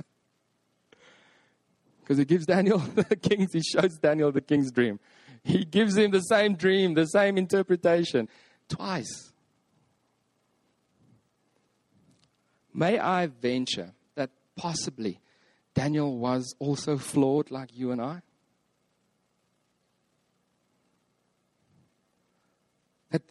Because 2.02 2.18
he 2.18 2.24
gives 2.24 2.46
Daniel 2.46 2.78
the 2.94 3.16
king's, 3.16 3.52
he 3.52 3.62
shows 3.62 3.96
Daniel 3.96 4.32
the 4.32 4.40
king's 4.40 4.70
dream. 4.72 4.98
He 5.44 5.64
gives 5.64 5.96
him 5.96 6.10
the 6.10 6.20
same 6.20 6.56
dream, 6.56 6.94
the 6.94 7.06
same 7.06 7.38
interpretation 7.38 8.28
twice. 8.68 9.31
May 12.74 12.98
I 12.98 13.26
venture 13.26 13.92
that 14.14 14.30
possibly 14.56 15.20
Daniel 15.74 16.16
was 16.18 16.54
also 16.58 16.96
flawed 16.96 17.50
like 17.50 17.76
you 17.76 17.92
and 17.92 18.00
I? 18.00 18.22
That 23.10 23.22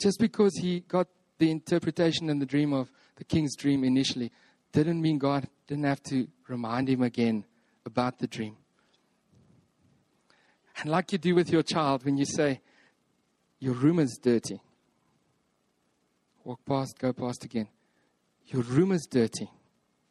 just 0.00 0.18
because 0.18 0.56
he 0.56 0.80
got 0.80 1.08
the 1.38 1.50
interpretation 1.50 2.30
and 2.30 2.40
the 2.40 2.46
dream 2.46 2.72
of 2.72 2.90
the 3.16 3.24
king's 3.24 3.56
dream 3.56 3.84
initially 3.84 4.30
didn't 4.72 5.00
mean 5.00 5.18
God 5.18 5.48
didn't 5.66 5.84
have 5.84 6.02
to 6.04 6.28
remind 6.48 6.88
him 6.88 7.02
again 7.02 7.44
about 7.86 8.18
the 8.18 8.26
dream. 8.26 8.56
And 10.78 10.90
like 10.90 11.12
you 11.12 11.18
do 11.18 11.34
with 11.34 11.50
your 11.50 11.62
child 11.62 12.04
when 12.04 12.16
you 12.16 12.24
say, 12.24 12.60
Your 13.60 13.74
room 13.74 14.00
is 14.00 14.18
dirty. 14.20 14.60
Walk 16.42 16.60
past, 16.66 16.98
go 16.98 17.12
past 17.12 17.44
again. 17.44 17.68
Your 18.46 18.62
room 18.62 18.92
is 18.92 19.06
dirty. 19.10 19.48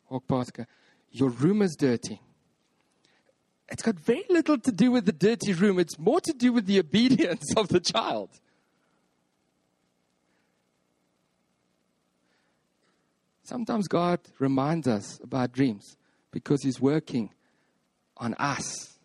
Walk 0.09 0.27
past, 0.27 0.53
go. 0.53 0.65
Your 1.11 1.29
room 1.29 1.61
is 1.61 1.75
dirty. 1.75 2.19
It's 3.69 3.81
got 3.81 3.95
very 3.95 4.25
little 4.29 4.59
to 4.59 4.71
do 4.71 4.91
with 4.91 5.05
the 5.05 5.11
dirty 5.11 5.53
room, 5.53 5.79
it's 5.79 5.97
more 5.97 6.21
to 6.21 6.33
do 6.33 6.51
with 6.51 6.65
the 6.65 6.79
obedience 6.79 7.53
of 7.55 7.69
the 7.69 7.79
child. 7.79 8.29
Sometimes 13.43 13.87
God 13.87 14.19
reminds 14.39 14.87
us 14.87 15.19
about 15.21 15.51
dreams 15.51 15.97
because 16.31 16.63
He's 16.63 16.79
working 16.79 17.29
on 18.17 18.33
us, 18.35 18.97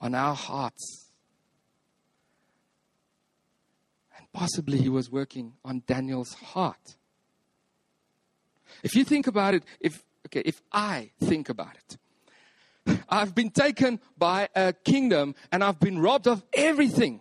on 0.00 0.14
our 0.14 0.34
hearts. 0.34 1.10
And 4.18 4.26
possibly 4.32 4.78
He 4.78 4.88
was 4.88 5.10
working 5.10 5.54
on 5.64 5.82
Daniel's 5.86 6.34
heart. 6.34 6.96
If 8.82 8.94
you 8.94 9.04
think 9.04 9.26
about 9.26 9.54
it, 9.54 9.64
if 9.80 10.02
okay, 10.26 10.42
if 10.44 10.60
I 10.72 11.10
think 11.20 11.48
about 11.48 11.76
it, 11.76 11.98
I've 13.08 13.34
been 13.34 13.50
taken 13.50 14.00
by 14.18 14.48
a 14.54 14.72
kingdom 14.72 15.34
and 15.50 15.64
I've 15.64 15.80
been 15.80 15.98
robbed 15.98 16.26
of 16.26 16.42
everything. 16.52 17.20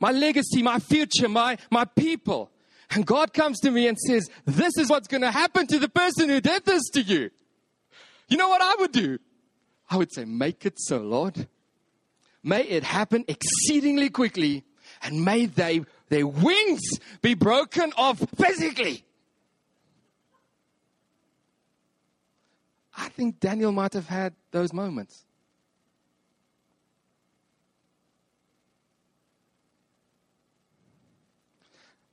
My 0.00 0.10
legacy, 0.10 0.62
my 0.62 0.78
future, 0.78 1.28
my, 1.28 1.58
my 1.70 1.84
people. 1.84 2.50
And 2.90 3.06
God 3.06 3.32
comes 3.32 3.60
to 3.60 3.70
me 3.70 3.86
and 3.86 3.98
says, 3.98 4.28
This 4.44 4.76
is 4.76 4.90
what's 4.90 5.08
going 5.08 5.22
to 5.22 5.30
happen 5.30 5.66
to 5.68 5.78
the 5.78 5.88
person 5.88 6.28
who 6.28 6.40
did 6.40 6.64
this 6.64 6.82
to 6.94 7.02
you. 7.02 7.30
You 8.28 8.36
know 8.36 8.48
what 8.48 8.60
I 8.60 8.74
would 8.80 8.92
do? 8.92 9.18
I 9.88 9.96
would 9.96 10.12
say, 10.12 10.24
Make 10.24 10.66
it 10.66 10.74
so, 10.76 10.98
Lord. 10.98 11.46
may 12.42 12.62
it 12.62 12.82
happen 12.82 13.24
exceedingly 13.28 14.10
quickly, 14.10 14.64
and 15.02 15.24
may 15.24 15.46
they, 15.46 15.82
their 16.08 16.26
wings 16.26 16.82
be 17.22 17.34
broken 17.34 17.92
off 17.96 18.18
physically. 18.36 19.04
I 23.02 23.08
think 23.08 23.40
Daniel 23.40 23.72
might 23.72 23.94
have 23.94 24.06
had 24.06 24.32
those 24.52 24.72
moments. 24.72 25.24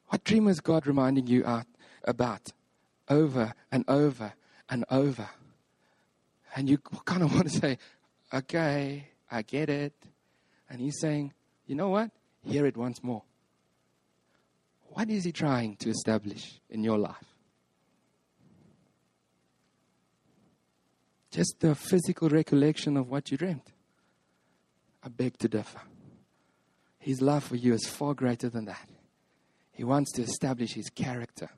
What 0.08 0.24
dream 0.24 0.48
is 0.48 0.60
God 0.60 0.88
reminding 0.88 1.28
you 1.28 1.46
out 1.46 1.68
about 2.06 2.52
over 3.08 3.54
and 3.72 3.86
over 3.88 4.34
and 4.68 4.84
over? 4.90 5.30
And 6.56 6.68
you 6.68 6.80
kind 6.80 7.22
of 7.22 7.34
want 7.36 7.52
to 7.52 7.60
say, 7.60 7.78
okay, 8.34 9.10
I 9.30 9.44
get 9.44 9.70
it. 9.70 9.94
And 10.72 10.82
he's 10.82 11.00
saying, 11.00 11.34
you 11.68 11.76
know 11.76 11.90
what? 11.90 12.10
Hear 12.44 12.66
it 12.66 12.76
once 12.76 13.04
more. 13.04 13.22
What 14.88 15.08
is 15.12 15.24
he 15.24 15.32
trying 15.32 15.76
to 15.78 15.92
establish 15.92 16.60
in 16.68 16.84
your 16.84 16.98
life? 16.98 17.29
Just 21.32 21.60
the 21.60 21.76
physical 21.76 22.30
recollection 22.30 22.98
of 22.98 23.10
what 23.10 23.30
you 23.32 23.38
dreamt. 23.38 23.72
I 25.04 25.10
beg 25.10 25.38
to 25.40 25.48
differ. 25.48 25.82
His 26.98 27.22
love 27.22 27.44
for 27.44 27.56
you 27.56 27.74
is 27.74 27.88
far 27.88 28.14
greater 28.14 28.50
than 28.50 28.66
that. 28.66 28.90
He 29.72 29.84
wants 29.84 30.12
to 30.14 30.24
establish 30.24 30.74
his 30.74 30.90
character 30.90 31.50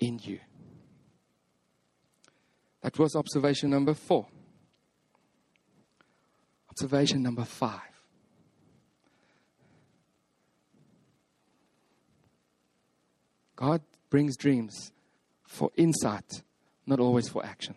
in 0.00 0.18
you. 0.22 0.40
That 2.82 2.98
was 2.98 3.14
observation 3.14 3.70
number 3.70 3.94
four. 3.94 4.26
Observation 6.70 7.22
number 7.22 7.44
five. 7.44 7.80
God 13.54 13.82
brings 14.10 14.36
dreams 14.36 14.92
for 15.44 15.70
insight, 15.76 16.42
not 16.86 17.00
always 17.00 17.28
for 17.28 17.44
action. 17.44 17.74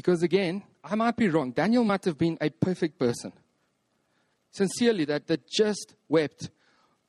Because 0.00 0.22
again, 0.22 0.62
I 0.82 0.94
might 0.94 1.14
be 1.14 1.28
wrong. 1.28 1.50
Daniel 1.50 1.84
might 1.84 2.06
have 2.06 2.16
been 2.16 2.38
a 2.40 2.48
perfect 2.48 2.98
person. 2.98 3.34
Sincerely, 4.50 5.04
that, 5.04 5.26
that 5.26 5.46
just 5.46 5.94
wept 6.08 6.48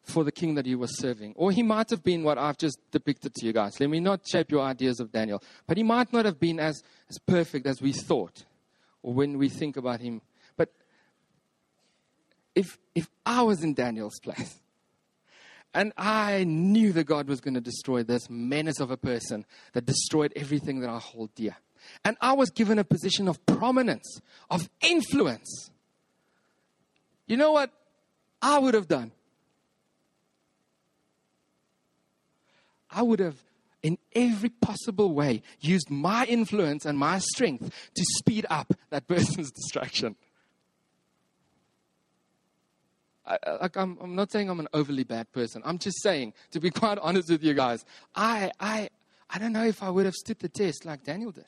for 0.03 0.25
the 0.25 0.31
king 0.31 0.55
that 0.55 0.65
he 0.65 0.75
was 0.75 0.99
serving. 0.99 1.33
Or 1.37 1.53
he 1.53 1.63
might 1.63 1.89
have 1.89 2.03
been 2.03 2.21
what 2.21 2.37
I've 2.37 2.57
just 2.57 2.77
depicted 2.91 3.33
to 3.35 3.45
you 3.45 3.53
guys. 3.53 3.79
Let 3.79 3.89
me 3.89 4.01
not 4.01 4.27
shape 4.27 4.51
your 4.51 4.59
ideas 4.59 4.99
of 4.99 5.09
Daniel. 5.09 5.41
But 5.67 5.77
he 5.77 5.83
might 5.83 6.11
not 6.11 6.25
have 6.25 6.37
been 6.37 6.59
as, 6.59 6.83
as 7.09 7.17
perfect 7.19 7.65
as 7.65 7.81
we 7.81 7.93
thought 7.93 8.43
or 9.01 9.13
when 9.13 9.37
we 9.37 9.47
think 9.47 9.77
about 9.77 10.01
him. 10.01 10.21
But 10.57 10.73
if, 12.53 12.77
if 12.93 13.09
I 13.25 13.43
was 13.43 13.63
in 13.63 13.73
Daniel's 13.73 14.19
place 14.19 14.59
and 15.73 15.93
I 15.97 16.43
knew 16.43 16.91
that 16.91 17.05
God 17.05 17.29
was 17.29 17.39
going 17.39 17.53
to 17.53 17.61
destroy 17.61 18.03
this 18.03 18.29
menace 18.29 18.81
of 18.81 18.91
a 18.91 18.97
person 18.97 19.45
that 19.71 19.85
destroyed 19.85 20.33
everything 20.35 20.81
that 20.81 20.89
I 20.89 20.99
hold 20.99 21.33
dear, 21.35 21.55
and 22.03 22.17
I 22.21 22.33
was 22.33 22.49
given 22.49 22.79
a 22.79 22.83
position 22.83 23.27
of 23.27 23.45
prominence, 23.45 24.19
of 24.49 24.69
influence, 24.81 25.71
you 27.27 27.37
know 27.37 27.53
what 27.53 27.71
I 28.41 28.59
would 28.59 28.73
have 28.73 28.87
done? 28.87 29.11
I 32.89 33.01
would 33.03 33.19
have, 33.19 33.37
in 33.81 33.97
every 34.13 34.49
possible 34.49 35.13
way, 35.13 35.41
used 35.61 35.89
my 35.89 36.25
influence 36.25 36.85
and 36.85 36.97
my 36.97 37.19
strength 37.19 37.71
to 37.95 38.03
speed 38.17 38.45
up 38.49 38.73
that 38.89 39.07
person's 39.07 39.49
destruction. 39.51 40.17
I, 43.25 43.37
like 43.61 43.77
I'm, 43.77 43.97
I'm 44.01 44.15
not 44.15 44.31
saying 44.31 44.49
I'm 44.49 44.59
an 44.59 44.67
overly 44.73 45.05
bad 45.05 45.31
person. 45.31 45.61
I'm 45.63 45.77
just 45.77 46.01
saying, 46.03 46.33
to 46.51 46.59
be 46.59 46.69
quite 46.81 46.97
honest 46.97 47.29
with 47.29 47.43
you 47.43 47.53
guys, 47.53 47.85
I, 48.13 48.51
I, 48.59 48.89
I 49.29 49.39
don't 49.39 49.53
know 49.53 49.63
if 49.63 49.81
I 49.81 49.89
would 49.89 50.05
have 50.05 50.15
stood 50.15 50.39
the 50.39 50.49
test 50.49 50.83
like 50.85 51.05
Daniel 51.05 51.31
did. 51.31 51.45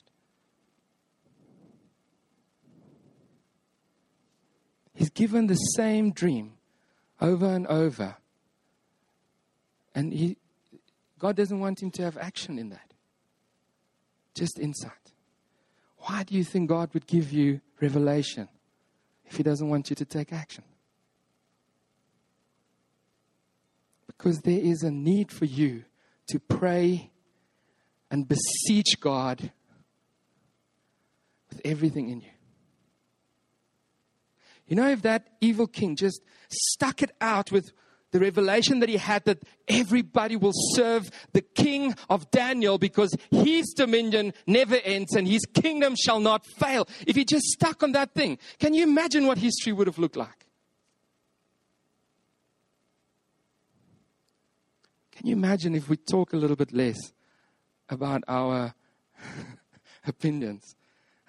He's 4.94 5.10
given 5.10 5.48
the 5.48 5.54
same 5.54 6.12
dream 6.12 6.54
over 7.20 7.46
and 7.46 7.66
over. 7.66 8.16
And 9.94 10.12
he, 10.12 10.36
God 11.18 11.36
doesn't 11.36 11.58
want 11.58 11.82
him 11.82 11.90
to 11.92 12.02
have 12.02 12.16
action 12.16 12.58
in 12.58 12.70
that, 12.70 12.94
just 14.34 14.58
insight. 14.58 14.92
Why 15.98 16.22
do 16.22 16.34
you 16.34 16.44
think 16.44 16.68
God 16.68 16.92
would 16.94 17.06
give 17.06 17.32
you 17.32 17.60
revelation 17.80 18.48
if 19.24 19.36
he 19.36 19.42
doesn't 19.42 19.68
want 19.68 19.90
you 19.90 19.96
to 19.96 20.04
take 20.04 20.32
action? 20.32 20.64
Because 24.06 24.40
there 24.40 24.60
is 24.60 24.82
a 24.82 24.90
need 24.90 25.32
for 25.32 25.44
you 25.44 25.84
to 26.28 26.38
pray 26.38 27.10
and 28.10 28.28
beseech 28.28 29.00
God 29.00 29.50
with 31.50 31.60
everything 31.64 32.10
in 32.10 32.20
you. 32.20 32.33
You 34.66 34.76
know, 34.76 34.88
if 34.88 35.02
that 35.02 35.28
evil 35.40 35.66
king 35.66 35.96
just 35.96 36.22
stuck 36.48 37.02
it 37.02 37.10
out 37.20 37.52
with 37.52 37.72
the 38.14 38.20
revelation 38.20 38.78
that 38.78 38.88
he 38.88 38.96
had 38.96 39.24
that 39.24 39.42
everybody 39.66 40.36
will 40.36 40.52
serve 40.74 41.10
the 41.32 41.40
king 41.40 41.92
of 42.08 42.30
Daniel 42.30 42.78
because 42.78 43.12
his 43.32 43.66
dominion 43.76 44.32
never 44.46 44.76
ends 44.76 45.16
and 45.16 45.26
his 45.26 45.44
kingdom 45.52 45.96
shall 45.96 46.20
not 46.20 46.46
fail. 46.46 46.86
If 47.08 47.16
he 47.16 47.24
just 47.24 47.44
stuck 47.46 47.82
on 47.82 47.90
that 47.92 48.14
thing, 48.14 48.38
can 48.60 48.72
you 48.72 48.84
imagine 48.84 49.26
what 49.26 49.38
history 49.38 49.72
would 49.72 49.88
have 49.88 49.98
looked 49.98 50.16
like? 50.16 50.46
Can 55.10 55.26
you 55.26 55.32
imagine 55.34 55.74
if 55.74 55.88
we 55.88 55.96
talk 55.96 56.32
a 56.32 56.36
little 56.36 56.54
bit 56.54 56.72
less 56.72 57.12
about 57.88 58.22
our 58.28 58.74
opinions 60.06 60.76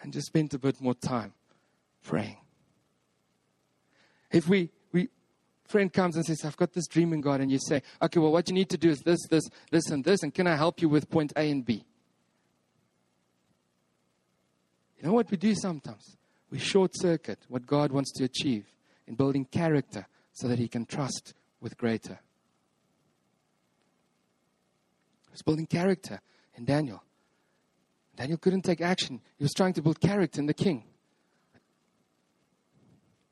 and 0.04 0.14
just 0.14 0.28
spend 0.28 0.54
a 0.54 0.60
bit 0.60 0.80
more 0.80 0.94
time 0.94 1.34
praying? 2.04 2.38
If 4.36 4.50
we, 4.50 4.70
we 4.92 5.08
friend 5.64 5.92
comes 5.94 6.18
and 6.18 6.26
says, 6.26 6.44
I've 6.44 6.58
got 6.58 6.74
this 6.74 6.88
dream 6.88 7.14
in 7.14 7.22
God, 7.22 7.40
and 7.40 7.50
you 7.50 7.58
say, 7.58 7.82
okay, 8.02 8.20
well, 8.20 8.34
what 8.34 8.50
you 8.50 8.54
need 8.54 8.70
to 8.72 8.78
do 8.78 8.90
is 8.90 9.00
this, 9.00 9.26
this, 9.30 9.44
this, 9.72 9.90
and 9.90 10.04
this, 10.04 10.24
and 10.24 10.34
can 10.34 10.46
I 10.46 10.58
help 10.58 10.82
you 10.82 10.90
with 10.90 11.10
point 11.10 11.32
A 11.38 11.50
and 11.50 11.66
B? 11.66 11.86
You 14.98 15.08
know 15.08 15.14
what 15.14 15.32
we 15.32 15.38
do 15.38 15.56
sometimes? 15.56 16.18
We 16.52 16.60
short 16.60 16.92
circuit 16.96 17.40
what 17.48 17.66
God 17.66 17.94
wants 17.94 18.12
to 18.18 18.26
achieve 18.26 18.66
in 19.08 19.16
building 19.16 19.46
character 19.46 20.06
so 20.34 20.50
that 20.50 20.60
He 20.60 20.68
can 20.68 20.86
trust 20.86 21.34
with 21.62 21.78
greater. 21.78 22.20
Was 25.32 25.44
building 25.44 25.66
character 25.66 26.20
in 26.56 26.66
Daniel. 26.66 27.02
Daniel 28.18 28.38
couldn't 28.38 28.64
take 28.64 28.82
action. 28.82 29.22
He 29.38 29.46
was 29.46 29.54
trying 29.54 29.74
to 29.74 29.82
build 29.82 30.02
character 30.02 30.42
in 30.42 30.48
the 30.48 30.54
king. 30.54 30.84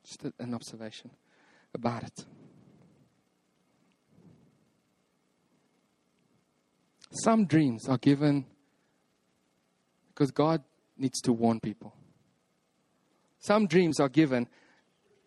Just 0.04 0.26
an 0.38 0.54
observation 0.54 1.10
about 1.74 2.04
it. 2.04 2.24
Some 7.10 7.46
dreams 7.46 7.88
are 7.88 7.98
given 7.98 8.44
because 10.08 10.30
God 10.30 10.62
needs 10.98 11.20
to 11.22 11.32
warn 11.32 11.60
people. 11.60 11.94
Some 13.38 13.66
dreams 13.66 14.00
are 14.00 14.08
given 14.08 14.48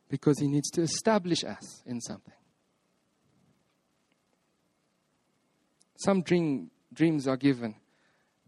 because 0.09 0.39
He 0.39 0.47
needs 0.47 0.69
to 0.71 0.81
establish 0.81 1.43
us 1.43 1.81
in 1.85 2.01
something. 2.01 2.33
Some 5.97 6.21
dream, 6.21 6.69
dreams 6.93 7.27
are 7.27 7.37
given 7.37 7.75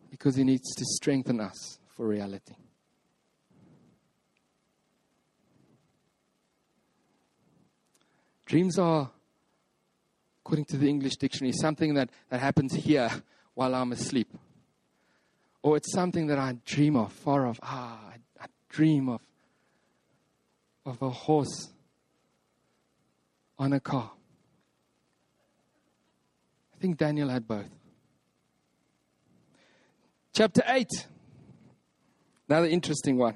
because 0.10 0.36
He 0.36 0.44
needs 0.44 0.74
to 0.76 0.86
strengthen 0.86 1.40
us 1.40 1.80
for 1.96 2.08
reality. 2.08 2.56
Dreams 8.50 8.80
are, 8.80 9.12
according 10.44 10.66
to 10.66 10.78
the 10.78 10.90
English 10.90 11.18
dictionary, 11.18 11.54
something 11.54 11.94
that, 11.94 12.10
that 12.32 12.40
happens 12.40 12.74
here 12.74 13.08
while 13.54 13.76
I'm 13.76 13.92
asleep. 13.92 14.28
Or 15.62 15.78
it's 15.78 15.94
something 15.94 16.26
that 16.28 16.40
I 16.40 16.58
dream 16.66 16.96
of, 16.96 17.14
far 17.14 17.46
off. 17.46 17.60
Ah, 17.62 18.00
I, 18.10 18.44
I 18.44 18.48
dream 18.68 19.08
of, 19.08 19.22
of 20.84 21.00
a 21.04 21.12
horse 21.12 21.70
on 23.60 23.74
a 23.74 23.80
car. 23.80 24.10
I 26.74 26.78
think 26.80 26.98
Daniel 26.98 27.30
had 27.30 27.48
both. 27.48 27.70
Chapter 30.34 30.64
8. 30.66 30.88
Another 32.50 32.66
interesting 32.68 33.16
one. 33.16 33.36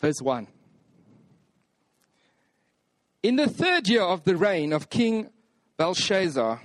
Verse 0.00 0.20
1. 0.20 0.48
In 3.22 3.36
the 3.36 3.48
third 3.48 3.86
year 3.86 4.00
of 4.02 4.24
the 4.24 4.34
reign 4.34 4.72
of 4.72 4.88
King 4.88 5.28
Belshazzar, 5.76 6.62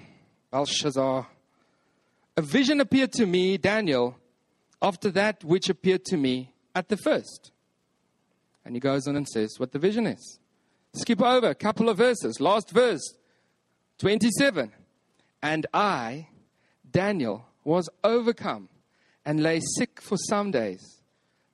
Belshazzar, 0.52 1.28
a 2.38 2.42
vision 2.42 2.80
appeared 2.80 3.12
to 3.14 3.26
me, 3.26 3.58
Daniel, 3.58 4.18
after 4.82 5.12
that 5.12 5.44
which 5.44 5.68
appeared 5.70 6.06
to 6.06 6.16
me 6.16 6.54
at 6.74 6.88
the 6.88 6.96
first. 6.96 7.52
And 8.64 8.74
he 8.74 8.80
goes 8.80 9.06
on 9.06 9.18
and 9.18 9.28
says 9.28 9.56
what 9.58 9.74
the 9.74 9.80
vision 9.80 10.08
is. 10.08 10.40
Skip 10.94 11.22
over 11.22 11.50
a 11.50 11.56
couple 11.56 11.90
of 11.90 11.98
verses. 11.98 12.40
Last 12.40 12.72
verse, 12.72 13.04
27. 13.98 14.72
And 15.44 15.68
I, 15.74 16.30
Daniel, 16.90 17.48
was 17.66 17.90
overcome 18.02 18.70
and 19.26 19.44
lay 19.44 19.60
sick 19.78 20.00
for 20.00 20.16
some 20.16 20.52
days. 20.52 21.02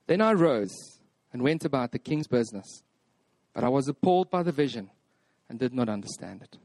Then 0.06 0.20
I 0.20 0.32
rose 0.32 1.00
and 1.32 1.42
went 1.42 1.64
about 1.64 1.90
the 1.90 1.98
king's 1.98 2.28
business. 2.28 2.84
But 3.52 3.64
I 3.64 3.68
was 3.68 3.88
appalled 3.88 4.30
by 4.30 4.42
the 4.42 4.52
vision 4.52 4.90
and 5.48 5.58
did 5.58 5.74
not 5.74 5.88
understand 5.88 6.42
it. 6.42 6.56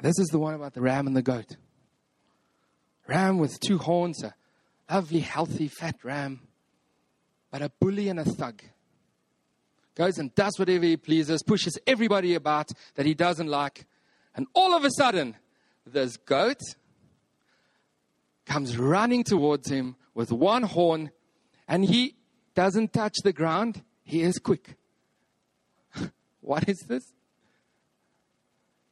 This 0.00 0.18
is 0.18 0.28
the 0.28 0.38
one 0.38 0.54
about 0.54 0.74
the 0.74 0.80
ram 0.80 1.06
and 1.06 1.16
the 1.16 1.22
goat. 1.22 1.56
Ram 3.08 3.38
with 3.38 3.58
two 3.60 3.78
horns, 3.78 4.22
a 4.22 4.34
lovely, 4.90 5.20
healthy, 5.20 5.68
fat 5.68 5.96
ram, 6.04 6.40
but 7.50 7.62
a 7.62 7.70
bully 7.80 8.08
and 8.08 8.20
a 8.20 8.24
thug. 8.24 8.62
Goes 9.94 10.18
and 10.18 10.34
does 10.34 10.58
whatever 10.58 10.84
he 10.84 10.96
pleases, 10.96 11.42
pushes 11.42 11.78
everybody 11.86 12.34
about 12.34 12.70
that 12.96 13.06
he 13.06 13.14
doesn't 13.14 13.46
like. 13.46 13.86
And 14.34 14.46
all 14.54 14.74
of 14.74 14.84
a 14.84 14.90
sudden, 14.90 15.36
this 15.86 16.16
goat 16.18 16.60
comes 18.44 18.76
running 18.76 19.24
towards 19.24 19.70
him 19.70 19.96
with 20.14 20.30
one 20.30 20.64
horn, 20.64 21.10
and 21.66 21.84
he 21.84 22.16
doesn't 22.54 22.92
touch 22.92 23.14
the 23.24 23.32
ground. 23.32 23.82
He 24.06 24.22
is 24.22 24.38
quick. 24.38 24.76
what 26.40 26.68
is 26.68 26.78
this? 26.88 27.02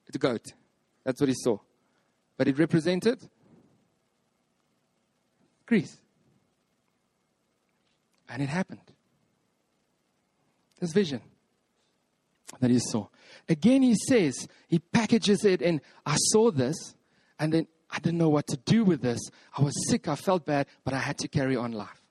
It's 0.08 0.16
a 0.16 0.18
goat. 0.18 0.52
That's 1.04 1.20
what 1.20 1.28
he 1.28 1.36
saw. 1.38 1.58
But 2.36 2.48
it 2.48 2.58
represented 2.58 3.20
Greece. 5.66 5.96
And 8.28 8.42
it 8.42 8.48
happened. 8.48 8.80
This 10.80 10.92
vision 10.92 11.20
that 12.58 12.72
he 12.72 12.80
saw. 12.80 13.06
Again, 13.48 13.82
he 13.82 13.94
says, 14.08 14.48
he 14.66 14.80
packages 14.80 15.44
it 15.44 15.62
in. 15.62 15.80
I 16.04 16.16
saw 16.16 16.50
this, 16.50 16.74
and 17.38 17.52
then 17.52 17.68
I 17.88 18.00
didn't 18.00 18.18
know 18.18 18.30
what 18.30 18.48
to 18.48 18.56
do 18.56 18.82
with 18.82 19.00
this. 19.00 19.20
I 19.56 19.62
was 19.62 19.74
sick, 19.88 20.08
I 20.08 20.16
felt 20.16 20.44
bad, 20.44 20.66
but 20.82 20.92
I 20.92 20.98
had 20.98 21.18
to 21.18 21.28
carry 21.28 21.54
on 21.54 21.70
life. 21.70 22.02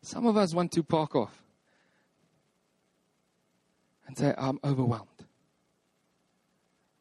Some 0.00 0.26
of 0.26 0.38
us 0.38 0.54
want 0.54 0.72
to 0.72 0.82
park 0.82 1.14
off 1.14 1.42
and 4.08 4.18
say, 4.18 4.34
I'm 4.36 4.58
overwhelmed. 4.64 5.06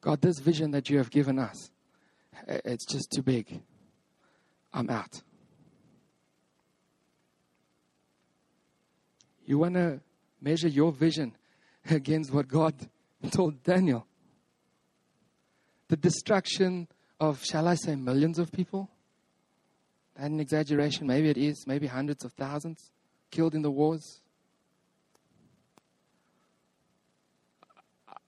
God, 0.01 0.21
this 0.21 0.39
vision 0.39 0.71
that 0.71 0.89
you 0.89 0.99
have 0.99 1.09
given 1.09 1.39
us, 1.39 1.71
it's 2.47 2.85
just 2.85 3.11
too 3.11 3.23
big. 3.23 3.61
I'm 4.71 4.89
out. 4.89 5.21
You 9.45 9.57
want 9.57 9.75
to 9.75 10.01
measure 10.41 10.67
your 10.67 10.91
vision 10.91 11.33
against 11.89 12.31
what 12.31 12.47
God 12.47 12.75
told 13.31 13.63
Daniel? 13.63 14.05
The 15.87 15.97
destruction 15.97 16.89
of, 17.19 17.43
shall 17.43 17.67
I 17.67 17.75
say, 17.75 17.95
millions 17.95 18.37
of 18.37 18.51
people? 18.51 18.89
That 20.17 20.29
an 20.29 20.41
exaggeration? 20.41 21.07
Maybe 21.07 21.29
it 21.29 21.37
is. 21.37 21.63
Maybe 21.65 21.87
hundreds 21.87 22.25
of 22.25 22.33
thousands 22.33 22.91
killed 23.31 23.55
in 23.55 23.61
the 23.61 23.71
wars. 23.71 24.21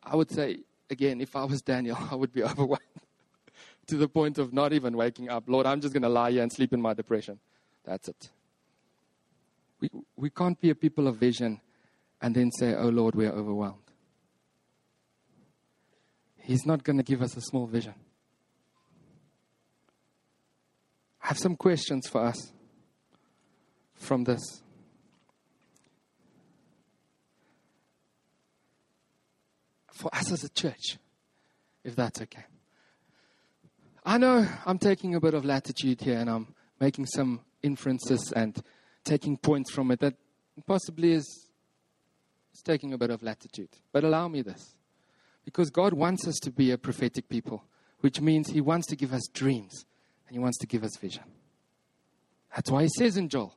I 0.10 0.16
would 0.16 0.32
say, 0.32 0.62
again, 0.90 1.22
if 1.22 1.36
I 1.36 1.44
was 1.46 1.62
Daniel, 1.62 1.98
I 2.12 2.16
would 2.16 2.34
be 2.34 2.44
overwhelmed 2.44 2.82
to 3.88 3.96
the 3.96 4.08
point 4.08 4.40
of 4.40 4.52
not 4.54 4.74
even 4.74 4.98
waking 4.98 5.30
up. 5.30 5.44
Lord, 5.48 5.68
I'm 5.68 5.82
just 5.82 5.94
going 5.94 6.04
to 6.04 6.10
lie 6.10 6.32
here 6.32 6.42
and 6.42 6.52
sleep 6.52 6.74
in 6.74 6.82
my 6.82 6.94
depression. 6.94 7.40
That's 7.86 8.08
it. 8.08 8.30
We, 9.80 9.90
we 10.16 10.30
can't 10.30 10.60
be 10.60 10.72
a 10.72 10.76
people 10.76 11.08
of 11.08 11.18
vision 11.18 11.62
and 12.22 12.36
then 12.36 12.52
say, 12.52 12.76
Oh 12.76 12.90
Lord, 12.90 13.16
we 13.16 13.28
are 13.28 13.32
overwhelmed. 13.32 13.78
He's 16.38 16.66
not 16.66 16.84
going 16.84 16.98
to 16.98 17.04
give 17.04 17.22
us 17.22 17.38
a 17.38 17.42
small 17.42 17.68
vision. 17.68 17.94
I 21.22 21.28
have 21.28 21.38
some 21.38 21.56
questions 21.56 22.08
for 22.08 22.26
us 22.26 22.52
from 23.94 24.24
this. 24.24 24.42
For 30.00 30.10
us 30.16 30.32
as 30.32 30.46
a 30.46 30.50
church, 30.50 30.98
if 31.84 31.94
that's 31.94 32.22
okay. 32.22 32.46
I 34.06 34.18
know 34.18 34.48
I'm 34.66 34.80
taking 34.80 35.14
a 35.14 35.20
bit 35.20 35.34
of 35.34 35.44
latitude 35.44 36.00
here 36.00 36.18
and 36.18 36.30
I'm 36.30 36.56
making 36.80 37.06
some 37.08 37.42
inferences 37.62 38.32
and 38.34 38.58
taking 39.04 39.36
points 39.36 39.74
from 39.74 39.92
it 39.92 40.00
that 40.00 40.14
possibly 40.66 41.12
is, 41.12 41.26
is 42.54 42.62
taking 42.64 42.94
a 42.94 42.98
bit 42.98 43.10
of 43.10 43.22
latitude. 43.22 43.68
But 43.92 44.06
allow 44.06 44.30
me 44.30 44.42
this. 44.42 44.74
Because 45.44 45.70
God 45.70 45.92
wants 45.92 46.26
us 46.30 46.40
to 46.44 46.50
be 46.50 46.72
a 46.72 46.78
prophetic 46.78 47.28
people, 47.28 47.66
which 48.00 48.22
means 48.22 48.52
He 48.52 48.62
wants 48.62 48.88
to 48.88 48.96
give 48.96 49.12
us 49.12 49.28
dreams 49.34 49.84
and 50.30 50.34
He 50.34 50.40
wants 50.40 50.60
to 50.60 50.66
give 50.66 50.86
us 50.86 50.96
vision. 50.96 51.26
That's 52.56 52.72
why 52.72 52.84
He 52.84 52.90
says 52.98 53.18
in 53.18 53.28
Joel, 53.28 53.54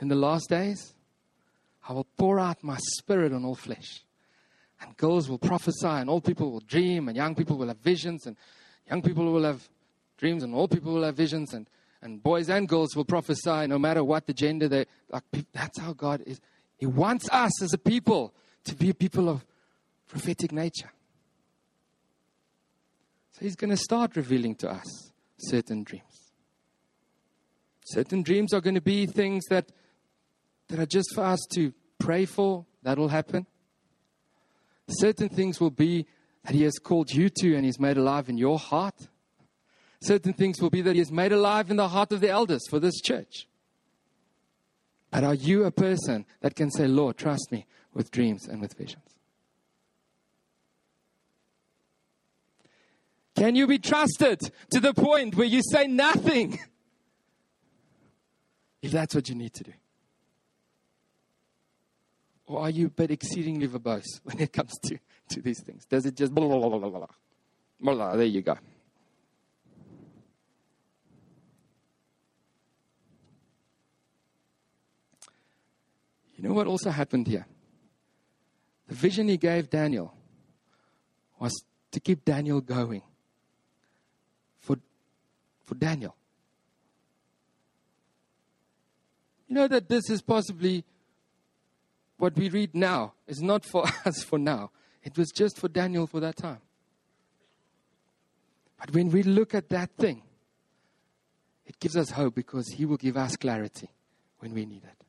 in 0.00 0.08
the 0.08 0.16
last 0.16 0.48
days, 0.48 0.96
I 1.88 1.92
will 1.92 2.08
pour 2.16 2.40
out 2.40 2.64
my 2.64 2.78
spirit 2.96 3.32
on 3.32 3.44
all 3.44 3.54
flesh. 3.54 4.02
And 4.80 4.96
girls 4.96 5.28
will 5.28 5.38
prophesy, 5.38 5.86
and 5.86 6.08
old 6.08 6.24
people 6.24 6.52
will 6.52 6.60
dream, 6.60 7.08
and 7.08 7.16
young 7.16 7.34
people 7.34 7.56
will 7.56 7.68
have 7.68 7.78
visions, 7.78 8.26
and 8.26 8.36
Young 8.88 9.02
people 9.02 9.30
will 9.30 9.44
have 9.44 9.68
dreams, 10.16 10.42
and 10.42 10.54
old 10.54 10.70
people 10.70 10.94
will 10.94 11.04
have 11.04 11.16
visions, 11.16 11.52
and, 11.52 11.68
and 12.00 12.22
boys 12.22 12.48
and 12.48 12.68
girls 12.68 12.96
will 12.96 13.04
prophesy 13.04 13.66
no 13.66 13.78
matter 13.78 14.02
what 14.02 14.26
the 14.26 14.32
gender 14.32 14.68
they 14.68 14.86
like. 15.10 15.24
That's 15.52 15.78
how 15.78 15.92
God 15.92 16.22
is. 16.26 16.40
He 16.78 16.86
wants 16.86 17.28
us 17.30 17.62
as 17.62 17.72
a 17.74 17.78
people 17.78 18.32
to 18.64 18.74
be 18.74 18.90
a 18.90 18.94
people 18.94 19.28
of 19.28 19.44
prophetic 20.06 20.52
nature. 20.52 20.90
So 23.32 23.40
He's 23.40 23.56
going 23.56 23.70
to 23.70 23.76
start 23.76 24.16
revealing 24.16 24.54
to 24.56 24.70
us 24.70 25.12
certain 25.38 25.82
dreams. 25.84 26.32
Certain 27.84 28.22
dreams 28.22 28.52
are 28.52 28.60
going 28.60 28.74
to 28.74 28.80
be 28.80 29.06
things 29.06 29.44
that, 29.50 29.70
that 30.68 30.78
are 30.78 30.86
just 30.86 31.14
for 31.14 31.24
us 31.24 31.40
to 31.54 31.72
pray 31.98 32.24
for. 32.24 32.64
That 32.82 32.98
will 32.98 33.08
happen. 33.08 33.46
Certain 34.88 35.28
things 35.28 35.60
will 35.60 35.70
be 35.70 36.06
that 36.44 36.54
He 36.54 36.62
has 36.62 36.78
called 36.78 37.10
you 37.10 37.28
to 37.40 37.54
and 37.54 37.64
He's 37.64 37.78
made 37.78 37.96
alive 37.96 38.28
in 38.28 38.38
your 38.38 38.58
heart. 38.58 39.08
Certain 40.00 40.32
things 40.32 40.60
will 40.60 40.70
be 40.70 40.80
that 40.82 40.94
He 40.94 41.00
has 41.00 41.12
made 41.12 41.32
alive 41.32 41.70
in 41.70 41.76
the 41.76 41.88
heart 41.88 42.12
of 42.12 42.20
the 42.20 42.30
elders 42.30 42.62
for 42.68 42.78
this 42.78 43.00
church. 43.00 43.46
But 45.10 45.24
are 45.24 45.34
you 45.34 45.64
a 45.64 45.70
person 45.70 46.26
that 46.40 46.54
can 46.54 46.70
say, 46.70 46.86
Lord, 46.86 47.16
trust 47.16 47.50
me 47.50 47.66
with 47.94 48.10
dreams 48.10 48.46
and 48.46 48.60
with 48.60 48.74
visions? 48.74 49.02
Can 53.34 53.54
you 53.54 53.66
be 53.66 53.78
trusted 53.78 54.40
to 54.70 54.80
the 54.80 54.92
point 54.92 55.36
where 55.36 55.46
you 55.46 55.62
say 55.62 55.86
nothing? 55.86 56.58
If 58.80 58.92
that's 58.92 59.12
what 59.12 59.28
you 59.28 59.34
need 59.34 59.54
to 59.54 59.64
do. 59.64 59.72
Or 62.48 62.62
are 62.62 62.70
you 62.70 62.86
a 62.86 62.90
bit 62.90 63.10
exceedingly 63.10 63.68
verbose 63.68 64.06
when 64.24 64.40
it 64.40 64.52
comes 64.52 64.72
to 64.84 64.98
to 65.30 65.42
these 65.42 65.62
things? 65.62 65.84
Does 65.84 66.06
it 66.06 66.16
just 66.16 66.34
blah, 66.34 66.48
blah, 66.48 66.58
blah, 66.58 66.78
blah, 66.78 66.88
blah, 66.88 67.06
blah, 67.80 67.94
blah, 67.94 68.16
there 68.16 68.24
you 68.24 68.40
go. 68.40 68.56
You 76.36 76.48
know 76.48 76.54
what 76.54 76.66
also 76.66 76.90
happened 76.90 77.26
here? 77.26 77.46
The 78.86 78.94
vision 78.94 79.28
he 79.28 79.36
gave 79.36 79.68
Daniel 79.68 80.14
was 81.38 81.52
to 81.90 82.00
keep 82.00 82.24
Daniel 82.24 82.60
going. 82.60 83.02
For, 84.60 84.78
for 85.64 85.74
Daniel. 85.74 86.14
You 89.48 89.56
know 89.56 89.68
that 89.68 89.88
this 89.88 90.08
is 90.08 90.22
possibly 90.22 90.84
what 92.18 92.36
we 92.36 92.48
read 92.48 92.74
now 92.74 93.14
is 93.26 93.40
not 93.40 93.64
for 93.64 93.84
us 94.04 94.22
for 94.22 94.38
now. 94.38 94.70
It 95.02 95.16
was 95.16 95.30
just 95.30 95.58
for 95.58 95.68
Daniel 95.68 96.06
for 96.06 96.20
that 96.20 96.36
time. 96.36 96.60
But 98.78 98.92
when 98.92 99.10
we 99.10 99.22
look 99.22 99.54
at 99.54 99.68
that 99.70 99.90
thing, 99.96 100.22
it 101.66 101.78
gives 101.80 101.96
us 101.96 102.10
hope 102.10 102.34
because 102.34 102.68
He 102.68 102.84
will 102.84 102.96
give 102.96 103.16
us 103.16 103.36
clarity 103.36 103.88
when 104.38 104.54
we 104.54 104.66
need 104.66 104.84
it. 104.84 105.04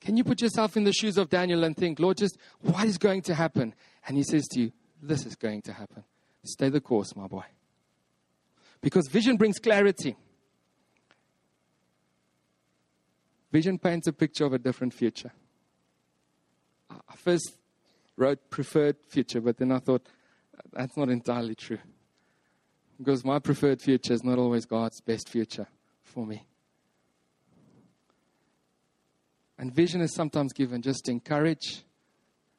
Can 0.00 0.16
you 0.16 0.24
put 0.24 0.42
yourself 0.42 0.76
in 0.76 0.84
the 0.84 0.92
shoes 0.92 1.16
of 1.16 1.30
Daniel 1.30 1.64
and 1.64 1.76
think, 1.76 1.98
Lord, 1.98 2.18
just 2.18 2.36
what 2.60 2.84
is 2.84 2.98
going 2.98 3.22
to 3.22 3.34
happen? 3.34 3.74
And 4.06 4.16
He 4.16 4.22
says 4.22 4.46
to 4.48 4.60
you, 4.60 4.72
This 5.02 5.24
is 5.24 5.34
going 5.34 5.62
to 5.62 5.72
happen. 5.72 6.04
Stay 6.44 6.68
the 6.68 6.80
course, 6.80 7.16
my 7.16 7.26
boy. 7.26 7.44
Because 8.82 9.08
vision 9.08 9.36
brings 9.36 9.58
clarity. 9.58 10.14
Vision 13.54 13.78
paints 13.78 14.08
a 14.08 14.12
picture 14.12 14.44
of 14.44 14.52
a 14.52 14.58
different 14.58 14.92
future. 14.92 15.30
I 16.90 17.14
first 17.14 17.56
wrote 18.16 18.50
preferred 18.50 18.96
future, 19.08 19.40
but 19.40 19.58
then 19.58 19.70
I 19.70 19.78
thought 19.78 20.04
that's 20.72 20.96
not 20.96 21.08
entirely 21.08 21.54
true. 21.54 21.78
Because 22.98 23.24
my 23.24 23.38
preferred 23.38 23.80
future 23.80 24.12
is 24.12 24.24
not 24.24 24.40
always 24.40 24.66
God's 24.66 25.00
best 25.00 25.28
future 25.28 25.68
for 26.02 26.26
me. 26.26 26.44
And 29.56 29.72
vision 29.72 30.00
is 30.00 30.12
sometimes 30.16 30.52
given 30.52 30.82
just 30.82 31.04
to 31.04 31.12
encourage 31.12 31.84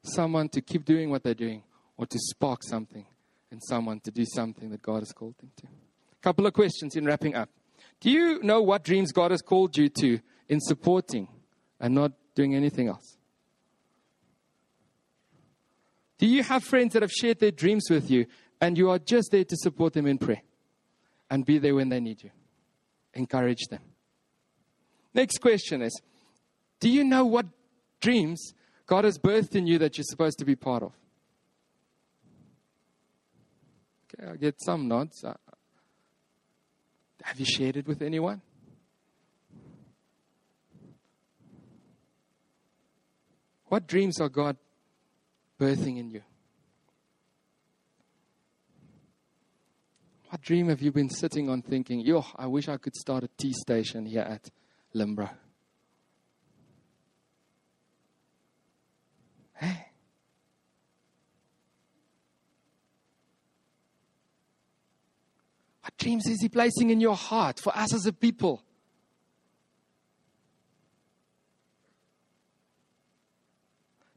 someone 0.02 0.48
to 0.48 0.62
keep 0.62 0.86
doing 0.86 1.10
what 1.10 1.22
they're 1.22 1.34
doing 1.34 1.62
or 1.98 2.06
to 2.06 2.18
spark 2.18 2.62
something 2.62 3.04
in 3.52 3.60
someone 3.60 4.00
to 4.00 4.10
do 4.10 4.24
something 4.24 4.70
that 4.70 4.80
God 4.80 5.00
has 5.00 5.12
called 5.12 5.36
them 5.40 5.52
to. 5.58 5.66
A 5.66 6.22
couple 6.22 6.46
of 6.46 6.54
questions 6.54 6.96
in 6.96 7.04
wrapping 7.04 7.34
up. 7.34 7.50
Do 8.00 8.10
you 8.10 8.42
know 8.42 8.62
what 8.62 8.82
dreams 8.82 9.12
God 9.12 9.30
has 9.30 9.42
called 9.42 9.76
you 9.76 9.90
to 9.90 10.20
in 10.48 10.60
supporting 10.60 11.28
and 11.80 11.94
not 11.94 12.12
doing 12.34 12.54
anything 12.54 12.88
else? 12.88 13.16
Do 16.18 16.26
you 16.26 16.42
have 16.42 16.64
friends 16.64 16.94
that 16.94 17.02
have 17.02 17.12
shared 17.12 17.40
their 17.40 17.50
dreams 17.50 17.88
with 17.90 18.10
you 18.10 18.26
and 18.60 18.78
you 18.78 18.90
are 18.90 18.98
just 18.98 19.30
there 19.30 19.44
to 19.44 19.56
support 19.56 19.92
them 19.92 20.06
in 20.06 20.18
prayer 20.18 20.42
and 21.30 21.44
be 21.44 21.58
there 21.58 21.74
when 21.74 21.88
they 21.88 22.00
need 22.00 22.22
you? 22.22 22.30
Encourage 23.14 23.66
them. 23.70 23.80
Next 25.12 25.38
question 25.38 25.82
is 25.82 26.00
Do 26.80 26.88
you 26.88 27.04
know 27.04 27.24
what 27.24 27.46
dreams 28.00 28.52
God 28.86 29.04
has 29.04 29.18
birthed 29.18 29.54
in 29.54 29.66
you 29.66 29.78
that 29.78 29.98
you're 29.98 30.04
supposed 30.04 30.38
to 30.38 30.44
be 30.44 30.56
part 30.56 30.82
of? 30.82 30.92
Okay, 34.14 34.30
I 34.30 34.36
get 34.36 34.62
some 34.62 34.88
nods. 34.88 35.24
Uh, 35.24 35.34
have 37.22 37.40
you 37.40 37.46
shared 37.46 37.76
it 37.76 37.88
with 37.88 38.02
anyone? 38.02 38.40
What 43.76 43.86
dreams 43.86 44.22
are 44.22 44.30
God 44.30 44.56
birthing 45.60 45.98
in 45.98 46.08
you? 46.08 46.22
What 50.30 50.40
dream 50.40 50.70
have 50.70 50.80
you 50.80 50.90
been 50.90 51.10
sitting 51.10 51.50
on 51.50 51.60
thinking, 51.60 52.00
yo, 52.00 52.24
I 52.36 52.46
wish 52.46 52.70
I 52.70 52.78
could 52.78 52.96
start 52.96 53.24
a 53.24 53.28
tea 53.36 53.52
station 53.52 54.06
here 54.06 54.22
at 54.22 54.48
Limbro? 54.94 55.28
Hey. 59.56 59.88
What 65.82 65.98
dreams 65.98 66.26
is 66.26 66.40
He 66.40 66.48
placing 66.48 66.88
in 66.88 67.02
your 67.02 67.14
heart 67.14 67.60
for 67.60 67.76
us 67.76 67.92
as 67.92 68.06
a 68.06 68.12
people? 68.14 68.62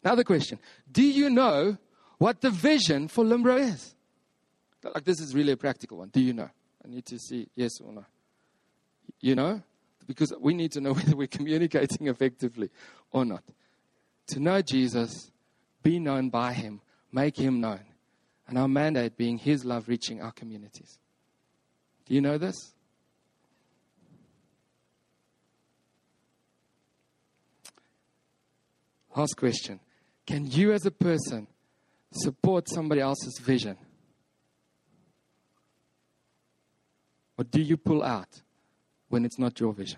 Another 0.03 0.23
question 0.23 0.59
Do 0.91 1.03
you 1.03 1.29
know 1.29 1.77
what 2.17 2.41
the 2.41 2.49
vision 2.49 3.07
for 3.07 3.23
Limbro 3.23 3.59
is? 3.59 3.95
Like, 4.83 5.03
this 5.03 5.19
is 5.19 5.35
really 5.35 5.51
a 5.51 5.57
practical 5.57 5.97
one. 5.97 6.09
Do 6.09 6.21
you 6.21 6.33
know? 6.33 6.49
I 6.83 6.87
need 6.87 7.05
to 7.07 7.19
see 7.19 7.49
yes 7.55 7.81
or 7.81 7.91
no. 7.91 8.05
You 9.19 9.35
know? 9.35 9.61
Because 10.07 10.33
we 10.39 10.53
need 10.53 10.71
to 10.73 10.81
know 10.81 10.93
whether 10.95 11.15
we're 11.15 11.27
communicating 11.27 12.07
effectively 12.07 12.69
or 13.11 13.25
not. 13.25 13.43
To 14.27 14.39
know 14.39 14.61
Jesus, 14.61 15.31
be 15.83 15.99
known 15.99 16.29
by 16.29 16.53
Him, 16.53 16.81
make 17.11 17.37
Him 17.37 17.59
known. 17.59 17.81
And 18.47 18.57
our 18.57 18.67
mandate 18.67 19.17
being 19.17 19.37
His 19.37 19.65
love 19.65 19.87
reaching 19.87 20.21
our 20.21 20.31
communities. 20.31 20.97
Do 22.05 22.13
you 22.15 22.21
know 22.21 22.37
this? 22.37 22.55
Last 29.15 29.35
question. 29.35 29.79
Can 30.29 30.45
you, 30.45 30.73
as 30.73 30.85
a 30.85 30.91
person, 30.91 31.47
support 32.11 32.69
somebody 32.69 33.01
else's 33.01 33.39
vision? 33.39 33.75
Or 37.35 37.43
do 37.43 37.59
you 37.59 37.77
pull 37.77 38.03
out 38.03 38.43
when 39.07 39.25
it's 39.25 39.39
not 39.39 39.59
your 39.59 39.73
vision? 39.73 39.97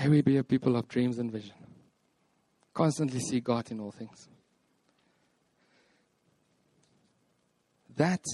May 0.00 0.08
we 0.08 0.22
be 0.22 0.38
a 0.38 0.44
people 0.44 0.76
of 0.76 0.88
dreams 0.88 1.18
and 1.18 1.30
vision. 1.30 1.52
Constantly 2.72 3.20
see 3.20 3.40
God 3.40 3.70
in 3.70 3.80
all 3.80 3.92
things. 3.92 4.30
That 7.96 8.24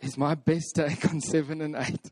is 0.00 0.16
my 0.18 0.34
best 0.34 0.74
take 0.74 1.08
on 1.10 1.20
7 1.20 1.60
and 1.60 1.76
8 1.76 2.10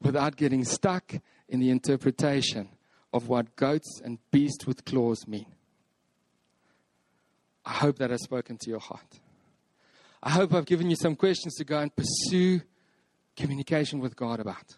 without 0.00 0.36
getting 0.36 0.64
stuck 0.64 1.14
in 1.48 1.60
the 1.60 1.70
interpretation 1.70 2.68
of 3.12 3.28
what 3.28 3.56
goats 3.56 4.00
and 4.04 4.18
beasts 4.30 4.66
with 4.66 4.84
claws 4.84 5.26
mean. 5.26 5.46
I 7.64 7.72
hope 7.72 7.98
that 7.98 8.10
has 8.10 8.22
spoken 8.22 8.58
to 8.62 8.70
your 8.70 8.80
heart. 8.80 9.20
I 10.22 10.30
hope 10.30 10.54
I've 10.54 10.66
given 10.66 10.88
you 10.90 10.96
some 10.96 11.16
questions 11.16 11.54
to 11.56 11.64
go 11.64 11.78
and 11.78 11.94
pursue 11.94 12.62
communication 13.36 14.00
with 14.00 14.16
God 14.16 14.40
about. 14.40 14.76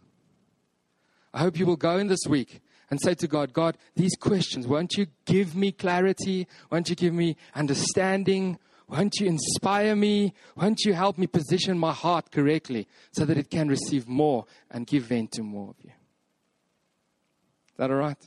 I 1.33 1.40
hope 1.40 1.59
you 1.59 1.66
will 1.66 1.77
go 1.77 1.98
in 1.98 2.07
this 2.07 2.27
week 2.29 2.61
and 2.90 3.00
say 3.00 3.14
to 3.14 3.27
God, 3.27 3.53
God, 3.53 3.77
these 3.96 4.14
questions, 4.14 4.66
won't 4.66 4.94
you 4.94 5.07
give 5.24 5.57
me 5.57 5.72
clarity? 5.72 6.46
Won't 6.70 6.88
you 6.88 6.96
give 6.96 7.12
me 7.12 7.37
understanding? 7.55 8.59
Won't 8.88 9.14
you 9.18 9.27
inspire 9.27 9.97
me? 9.97 10.35
Won't 10.57 10.85
you 10.85 10.92
help 10.92 11.16
me 11.16 11.27
position 11.27 11.79
my 11.79 11.92
heart 11.92 12.31
correctly 12.31 12.87
so 13.12 13.25
that 13.25 13.38
it 13.38 13.51
can 13.51 13.68
receive 13.68 14.09
more 14.09 14.44
and 14.70 14.87
give 14.87 15.05
vent 15.05 15.33
to 15.33 15.42
more 15.42 15.70
of 15.70 15.77
you? 15.83 15.90
Is 15.90 17.79
that 17.79 17.90
all 17.90 17.97
right? 17.97 18.18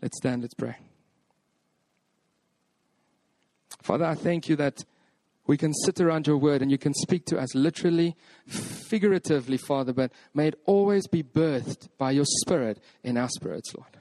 Let's 0.00 0.16
stand, 0.16 0.42
let's 0.42 0.54
pray. 0.54 0.76
Father, 3.82 4.04
I 4.04 4.14
thank 4.14 4.48
you 4.48 4.56
that 4.56 4.84
we 5.46 5.56
can 5.56 5.72
sit 5.74 6.00
around 6.00 6.26
your 6.26 6.36
word 6.36 6.62
and 6.62 6.70
you 6.70 6.78
can 6.78 6.94
speak 6.94 7.24
to 7.26 7.38
us 7.38 7.54
literally, 7.54 8.16
figuratively, 8.46 9.56
Father, 9.56 9.92
but 9.92 10.12
may 10.34 10.48
it 10.48 10.60
always 10.66 11.06
be 11.08 11.22
birthed 11.22 11.88
by 11.98 12.10
your 12.10 12.26
spirit 12.26 12.78
in 13.02 13.16
our 13.16 13.28
spirits, 13.28 13.74
Lord. 13.74 13.97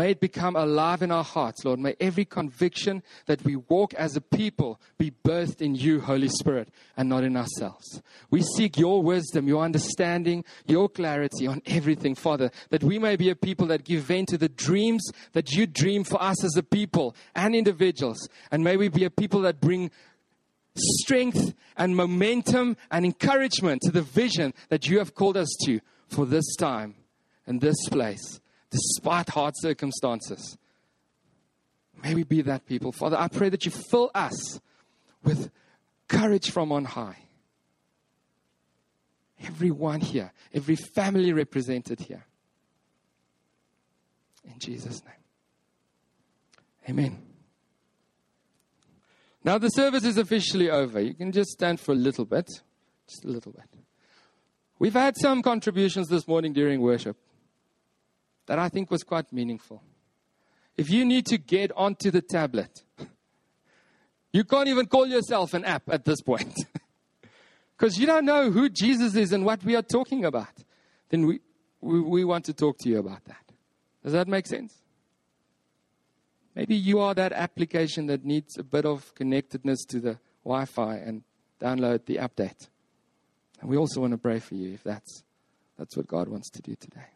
May 0.00 0.12
it 0.12 0.20
become 0.20 0.56
alive 0.56 1.02
in 1.02 1.10
our 1.10 1.22
hearts, 1.22 1.62
Lord. 1.62 1.78
May 1.78 1.94
every 2.00 2.24
conviction 2.24 3.02
that 3.26 3.44
we 3.44 3.56
walk 3.56 3.92
as 3.92 4.16
a 4.16 4.22
people 4.22 4.80
be 4.96 5.10
birthed 5.10 5.60
in 5.60 5.74
you, 5.74 6.00
Holy 6.00 6.30
Spirit, 6.30 6.70
and 6.96 7.06
not 7.06 7.22
in 7.22 7.36
ourselves. 7.36 8.00
We 8.30 8.40
seek 8.40 8.78
your 8.78 9.02
wisdom, 9.02 9.46
your 9.46 9.62
understanding, 9.62 10.46
your 10.66 10.88
clarity 10.88 11.46
on 11.46 11.60
everything, 11.66 12.14
Father, 12.14 12.50
that 12.70 12.82
we 12.82 12.98
may 12.98 13.16
be 13.16 13.28
a 13.28 13.36
people 13.36 13.66
that 13.66 13.84
give 13.84 14.04
vent 14.04 14.30
to 14.30 14.38
the 14.38 14.48
dreams 14.48 15.02
that 15.32 15.52
you 15.52 15.66
dream 15.66 16.04
for 16.04 16.22
us 16.22 16.42
as 16.44 16.56
a 16.56 16.62
people 16.62 17.14
and 17.34 17.54
individuals. 17.54 18.26
And 18.50 18.64
may 18.64 18.78
we 18.78 18.88
be 18.88 19.04
a 19.04 19.10
people 19.10 19.42
that 19.42 19.60
bring 19.60 19.90
strength 20.78 21.52
and 21.76 21.94
momentum 21.94 22.78
and 22.90 23.04
encouragement 23.04 23.82
to 23.82 23.90
the 23.90 24.00
vision 24.00 24.54
that 24.70 24.86
you 24.86 24.98
have 24.98 25.14
called 25.14 25.36
us 25.36 25.54
to 25.66 25.78
for 26.08 26.24
this 26.24 26.56
time 26.56 26.94
and 27.46 27.60
this 27.60 27.86
place 27.90 28.40
despite 28.70 29.28
hard 29.28 29.54
circumstances. 29.56 30.56
May 32.02 32.14
we 32.14 32.22
be 32.24 32.42
that 32.42 32.66
people. 32.66 32.92
Father, 32.92 33.16
I 33.18 33.28
pray 33.28 33.48
that 33.50 33.64
you 33.64 33.70
fill 33.70 34.10
us 34.14 34.60
with 35.22 35.50
courage 36.08 36.50
from 36.50 36.72
on 36.72 36.84
high. 36.84 37.18
Everyone 39.42 40.00
here, 40.00 40.32
every 40.52 40.76
family 40.76 41.32
represented 41.32 42.00
here. 42.00 42.24
In 44.44 44.58
Jesus' 44.58 45.02
name. 45.04 45.14
Amen. 46.88 47.22
Now 49.44 49.58
the 49.58 49.68
service 49.68 50.04
is 50.04 50.18
officially 50.18 50.70
over. 50.70 51.00
You 51.00 51.14
can 51.14 51.32
just 51.32 51.50
stand 51.50 51.80
for 51.80 51.92
a 51.92 51.96
little 51.96 52.24
bit. 52.24 52.46
Just 53.08 53.24
a 53.24 53.28
little 53.28 53.52
bit. 53.52 53.64
We've 54.78 54.94
had 54.94 55.16
some 55.16 55.42
contributions 55.42 56.08
this 56.08 56.26
morning 56.26 56.52
during 56.52 56.80
worship 56.80 57.16
that 58.50 58.58
I 58.58 58.68
think 58.68 58.90
was 58.90 59.04
quite 59.04 59.32
meaningful. 59.32 59.80
If 60.76 60.90
you 60.90 61.04
need 61.04 61.24
to 61.26 61.38
get 61.38 61.70
onto 61.76 62.10
the 62.10 62.20
tablet, 62.20 62.82
you 64.32 64.42
can't 64.42 64.66
even 64.66 64.86
call 64.86 65.06
yourself 65.06 65.54
an 65.54 65.64
app 65.64 65.84
at 65.88 66.04
this 66.04 66.20
point. 66.20 66.52
Because 67.78 67.96
you 67.96 68.06
don't 68.06 68.26
know 68.26 68.50
who 68.50 68.68
Jesus 68.68 69.14
is 69.14 69.32
and 69.32 69.42
what 69.42 69.64
we 69.64 69.74
are 69.74 69.82
talking 69.82 70.26
about. 70.26 70.52
Then 71.08 71.26
we, 71.26 71.40
we, 71.80 72.00
we 72.00 72.24
want 72.24 72.44
to 72.46 72.52
talk 72.52 72.76
to 72.80 72.90
you 72.90 72.98
about 72.98 73.24
that. 73.24 73.52
Does 74.02 74.12
that 74.12 74.28
make 74.28 74.46
sense? 74.46 74.74
Maybe 76.54 76.74
you 76.74 76.98
are 76.98 77.14
that 77.14 77.32
application 77.32 78.06
that 78.08 78.24
needs 78.24 78.58
a 78.58 78.64
bit 78.64 78.84
of 78.84 79.14
connectedness 79.14 79.84
to 79.86 80.00
the 80.00 80.18
Wi 80.44 80.66
Fi 80.66 80.96
and 80.96 81.22
download 81.58 82.04
the 82.04 82.16
update. 82.16 82.68
And 83.60 83.70
we 83.70 83.78
also 83.78 84.00
want 84.00 84.12
to 84.12 84.18
pray 84.18 84.40
for 84.40 84.56
you 84.56 84.74
if 84.74 84.82
that's, 84.82 85.22
that's 85.78 85.96
what 85.96 86.06
God 86.06 86.28
wants 86.28 86.50
to 86.50 86.60
do 86.60 86.74
today. 86.74 87.06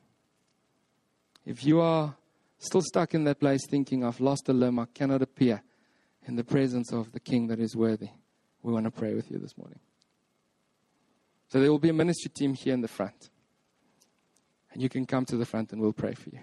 If 1.44 1.64
you 1.64 1.80
are 1.80 2.14
still 2.58 2.82
stuck 2.82 3.14
in 3.14 3.24
that 3.24 3.40
place 3.40 3.66
thinking, 3.68 4.04
I've 4.04 4.20
lost 4.20 4.48
a 4.48 4.52
limb, 4.52 4.78
I 4.78 4.86
cannot 4.86 5.22
appear 5.22 5.62
in 6.26 6.36
the 6.36 6.44
presence 6.44 6.92
of 6.92 7.12
the 7.12 7.20
King 7.20 7.48
that 7.48 7.60
is 7.60 7.76
worthy, 7.76 8.08
we 8.62 8.72
want 8.72 8.84
to 8.86 8.90
pray 8.90 9.14
with 9.14 9.30
you 9.30 9.38
this 9.38 9.56
morning. 9.58 9.78
So 11.48 11.60
there 11.60 11.70
will 11.70 11.78
be 11.78 11.90
a 11.90 11.94
ministry 11.94 12.30
team 12.34 12.54
here 12.54 12.74
in 12.74 12.80
the 12.80 12.88
front. 12.88 13.28
and 14.74 14.82
you 14.82 14.88
can 14.88 15.06
come 15.06 15.24
to 15.24 15.36
the 15.36 15.46
front 15.46 15.72
and 15.72 15.80
we'll 15.80 15.92
pray 15.92 16.14
for 16.14 16.30
you. 16.30 16.40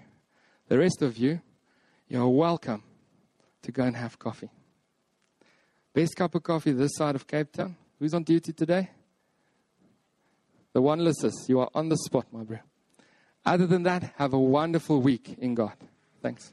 The 0.68 0.78
rest 0.78 1.02
of 1.02 1.18
you, 1.18 1.40
you're 2.08 2.26
welcome 2.28 2.82
to 3.62 3.70
go 3.70 3.84
and 3.84 3.94
have 3.94 4.18
coffee. 4.18 4.50
Best 5.94 6.16
cup 6.16 6.34
of 6.34 6.42
coffee 6.42 6.72
this 6.72 6.96
side 6.96 7.14
of 7.14 7.26
Cape 7.26 7.52
Town. 7.52 7.76
Who's 7.98 8.14
on 8.14 8.24
duty 8.24 8.52
today? 8.54 8.90
The 10.72 10.80
one 10.80 11.00
Lysis. 11.00 11.46
You 11.48 11.60
are 11.60 11.68
on 11.74 11.90
the 11.90 11.98
spot, 11.98 12.26
my 12.32 12.42
bro. 12.42 12.58
Other 13.44 13.66
than 13.66 13.82
that, 13.84 14.14
have 14.16 14.32
a 14.32 14.38
wonderful 14.38 15.00
week 15.00 15.36
in 15.38 15.54
God. 15.54 15.74
Thanks. 16.22 16.52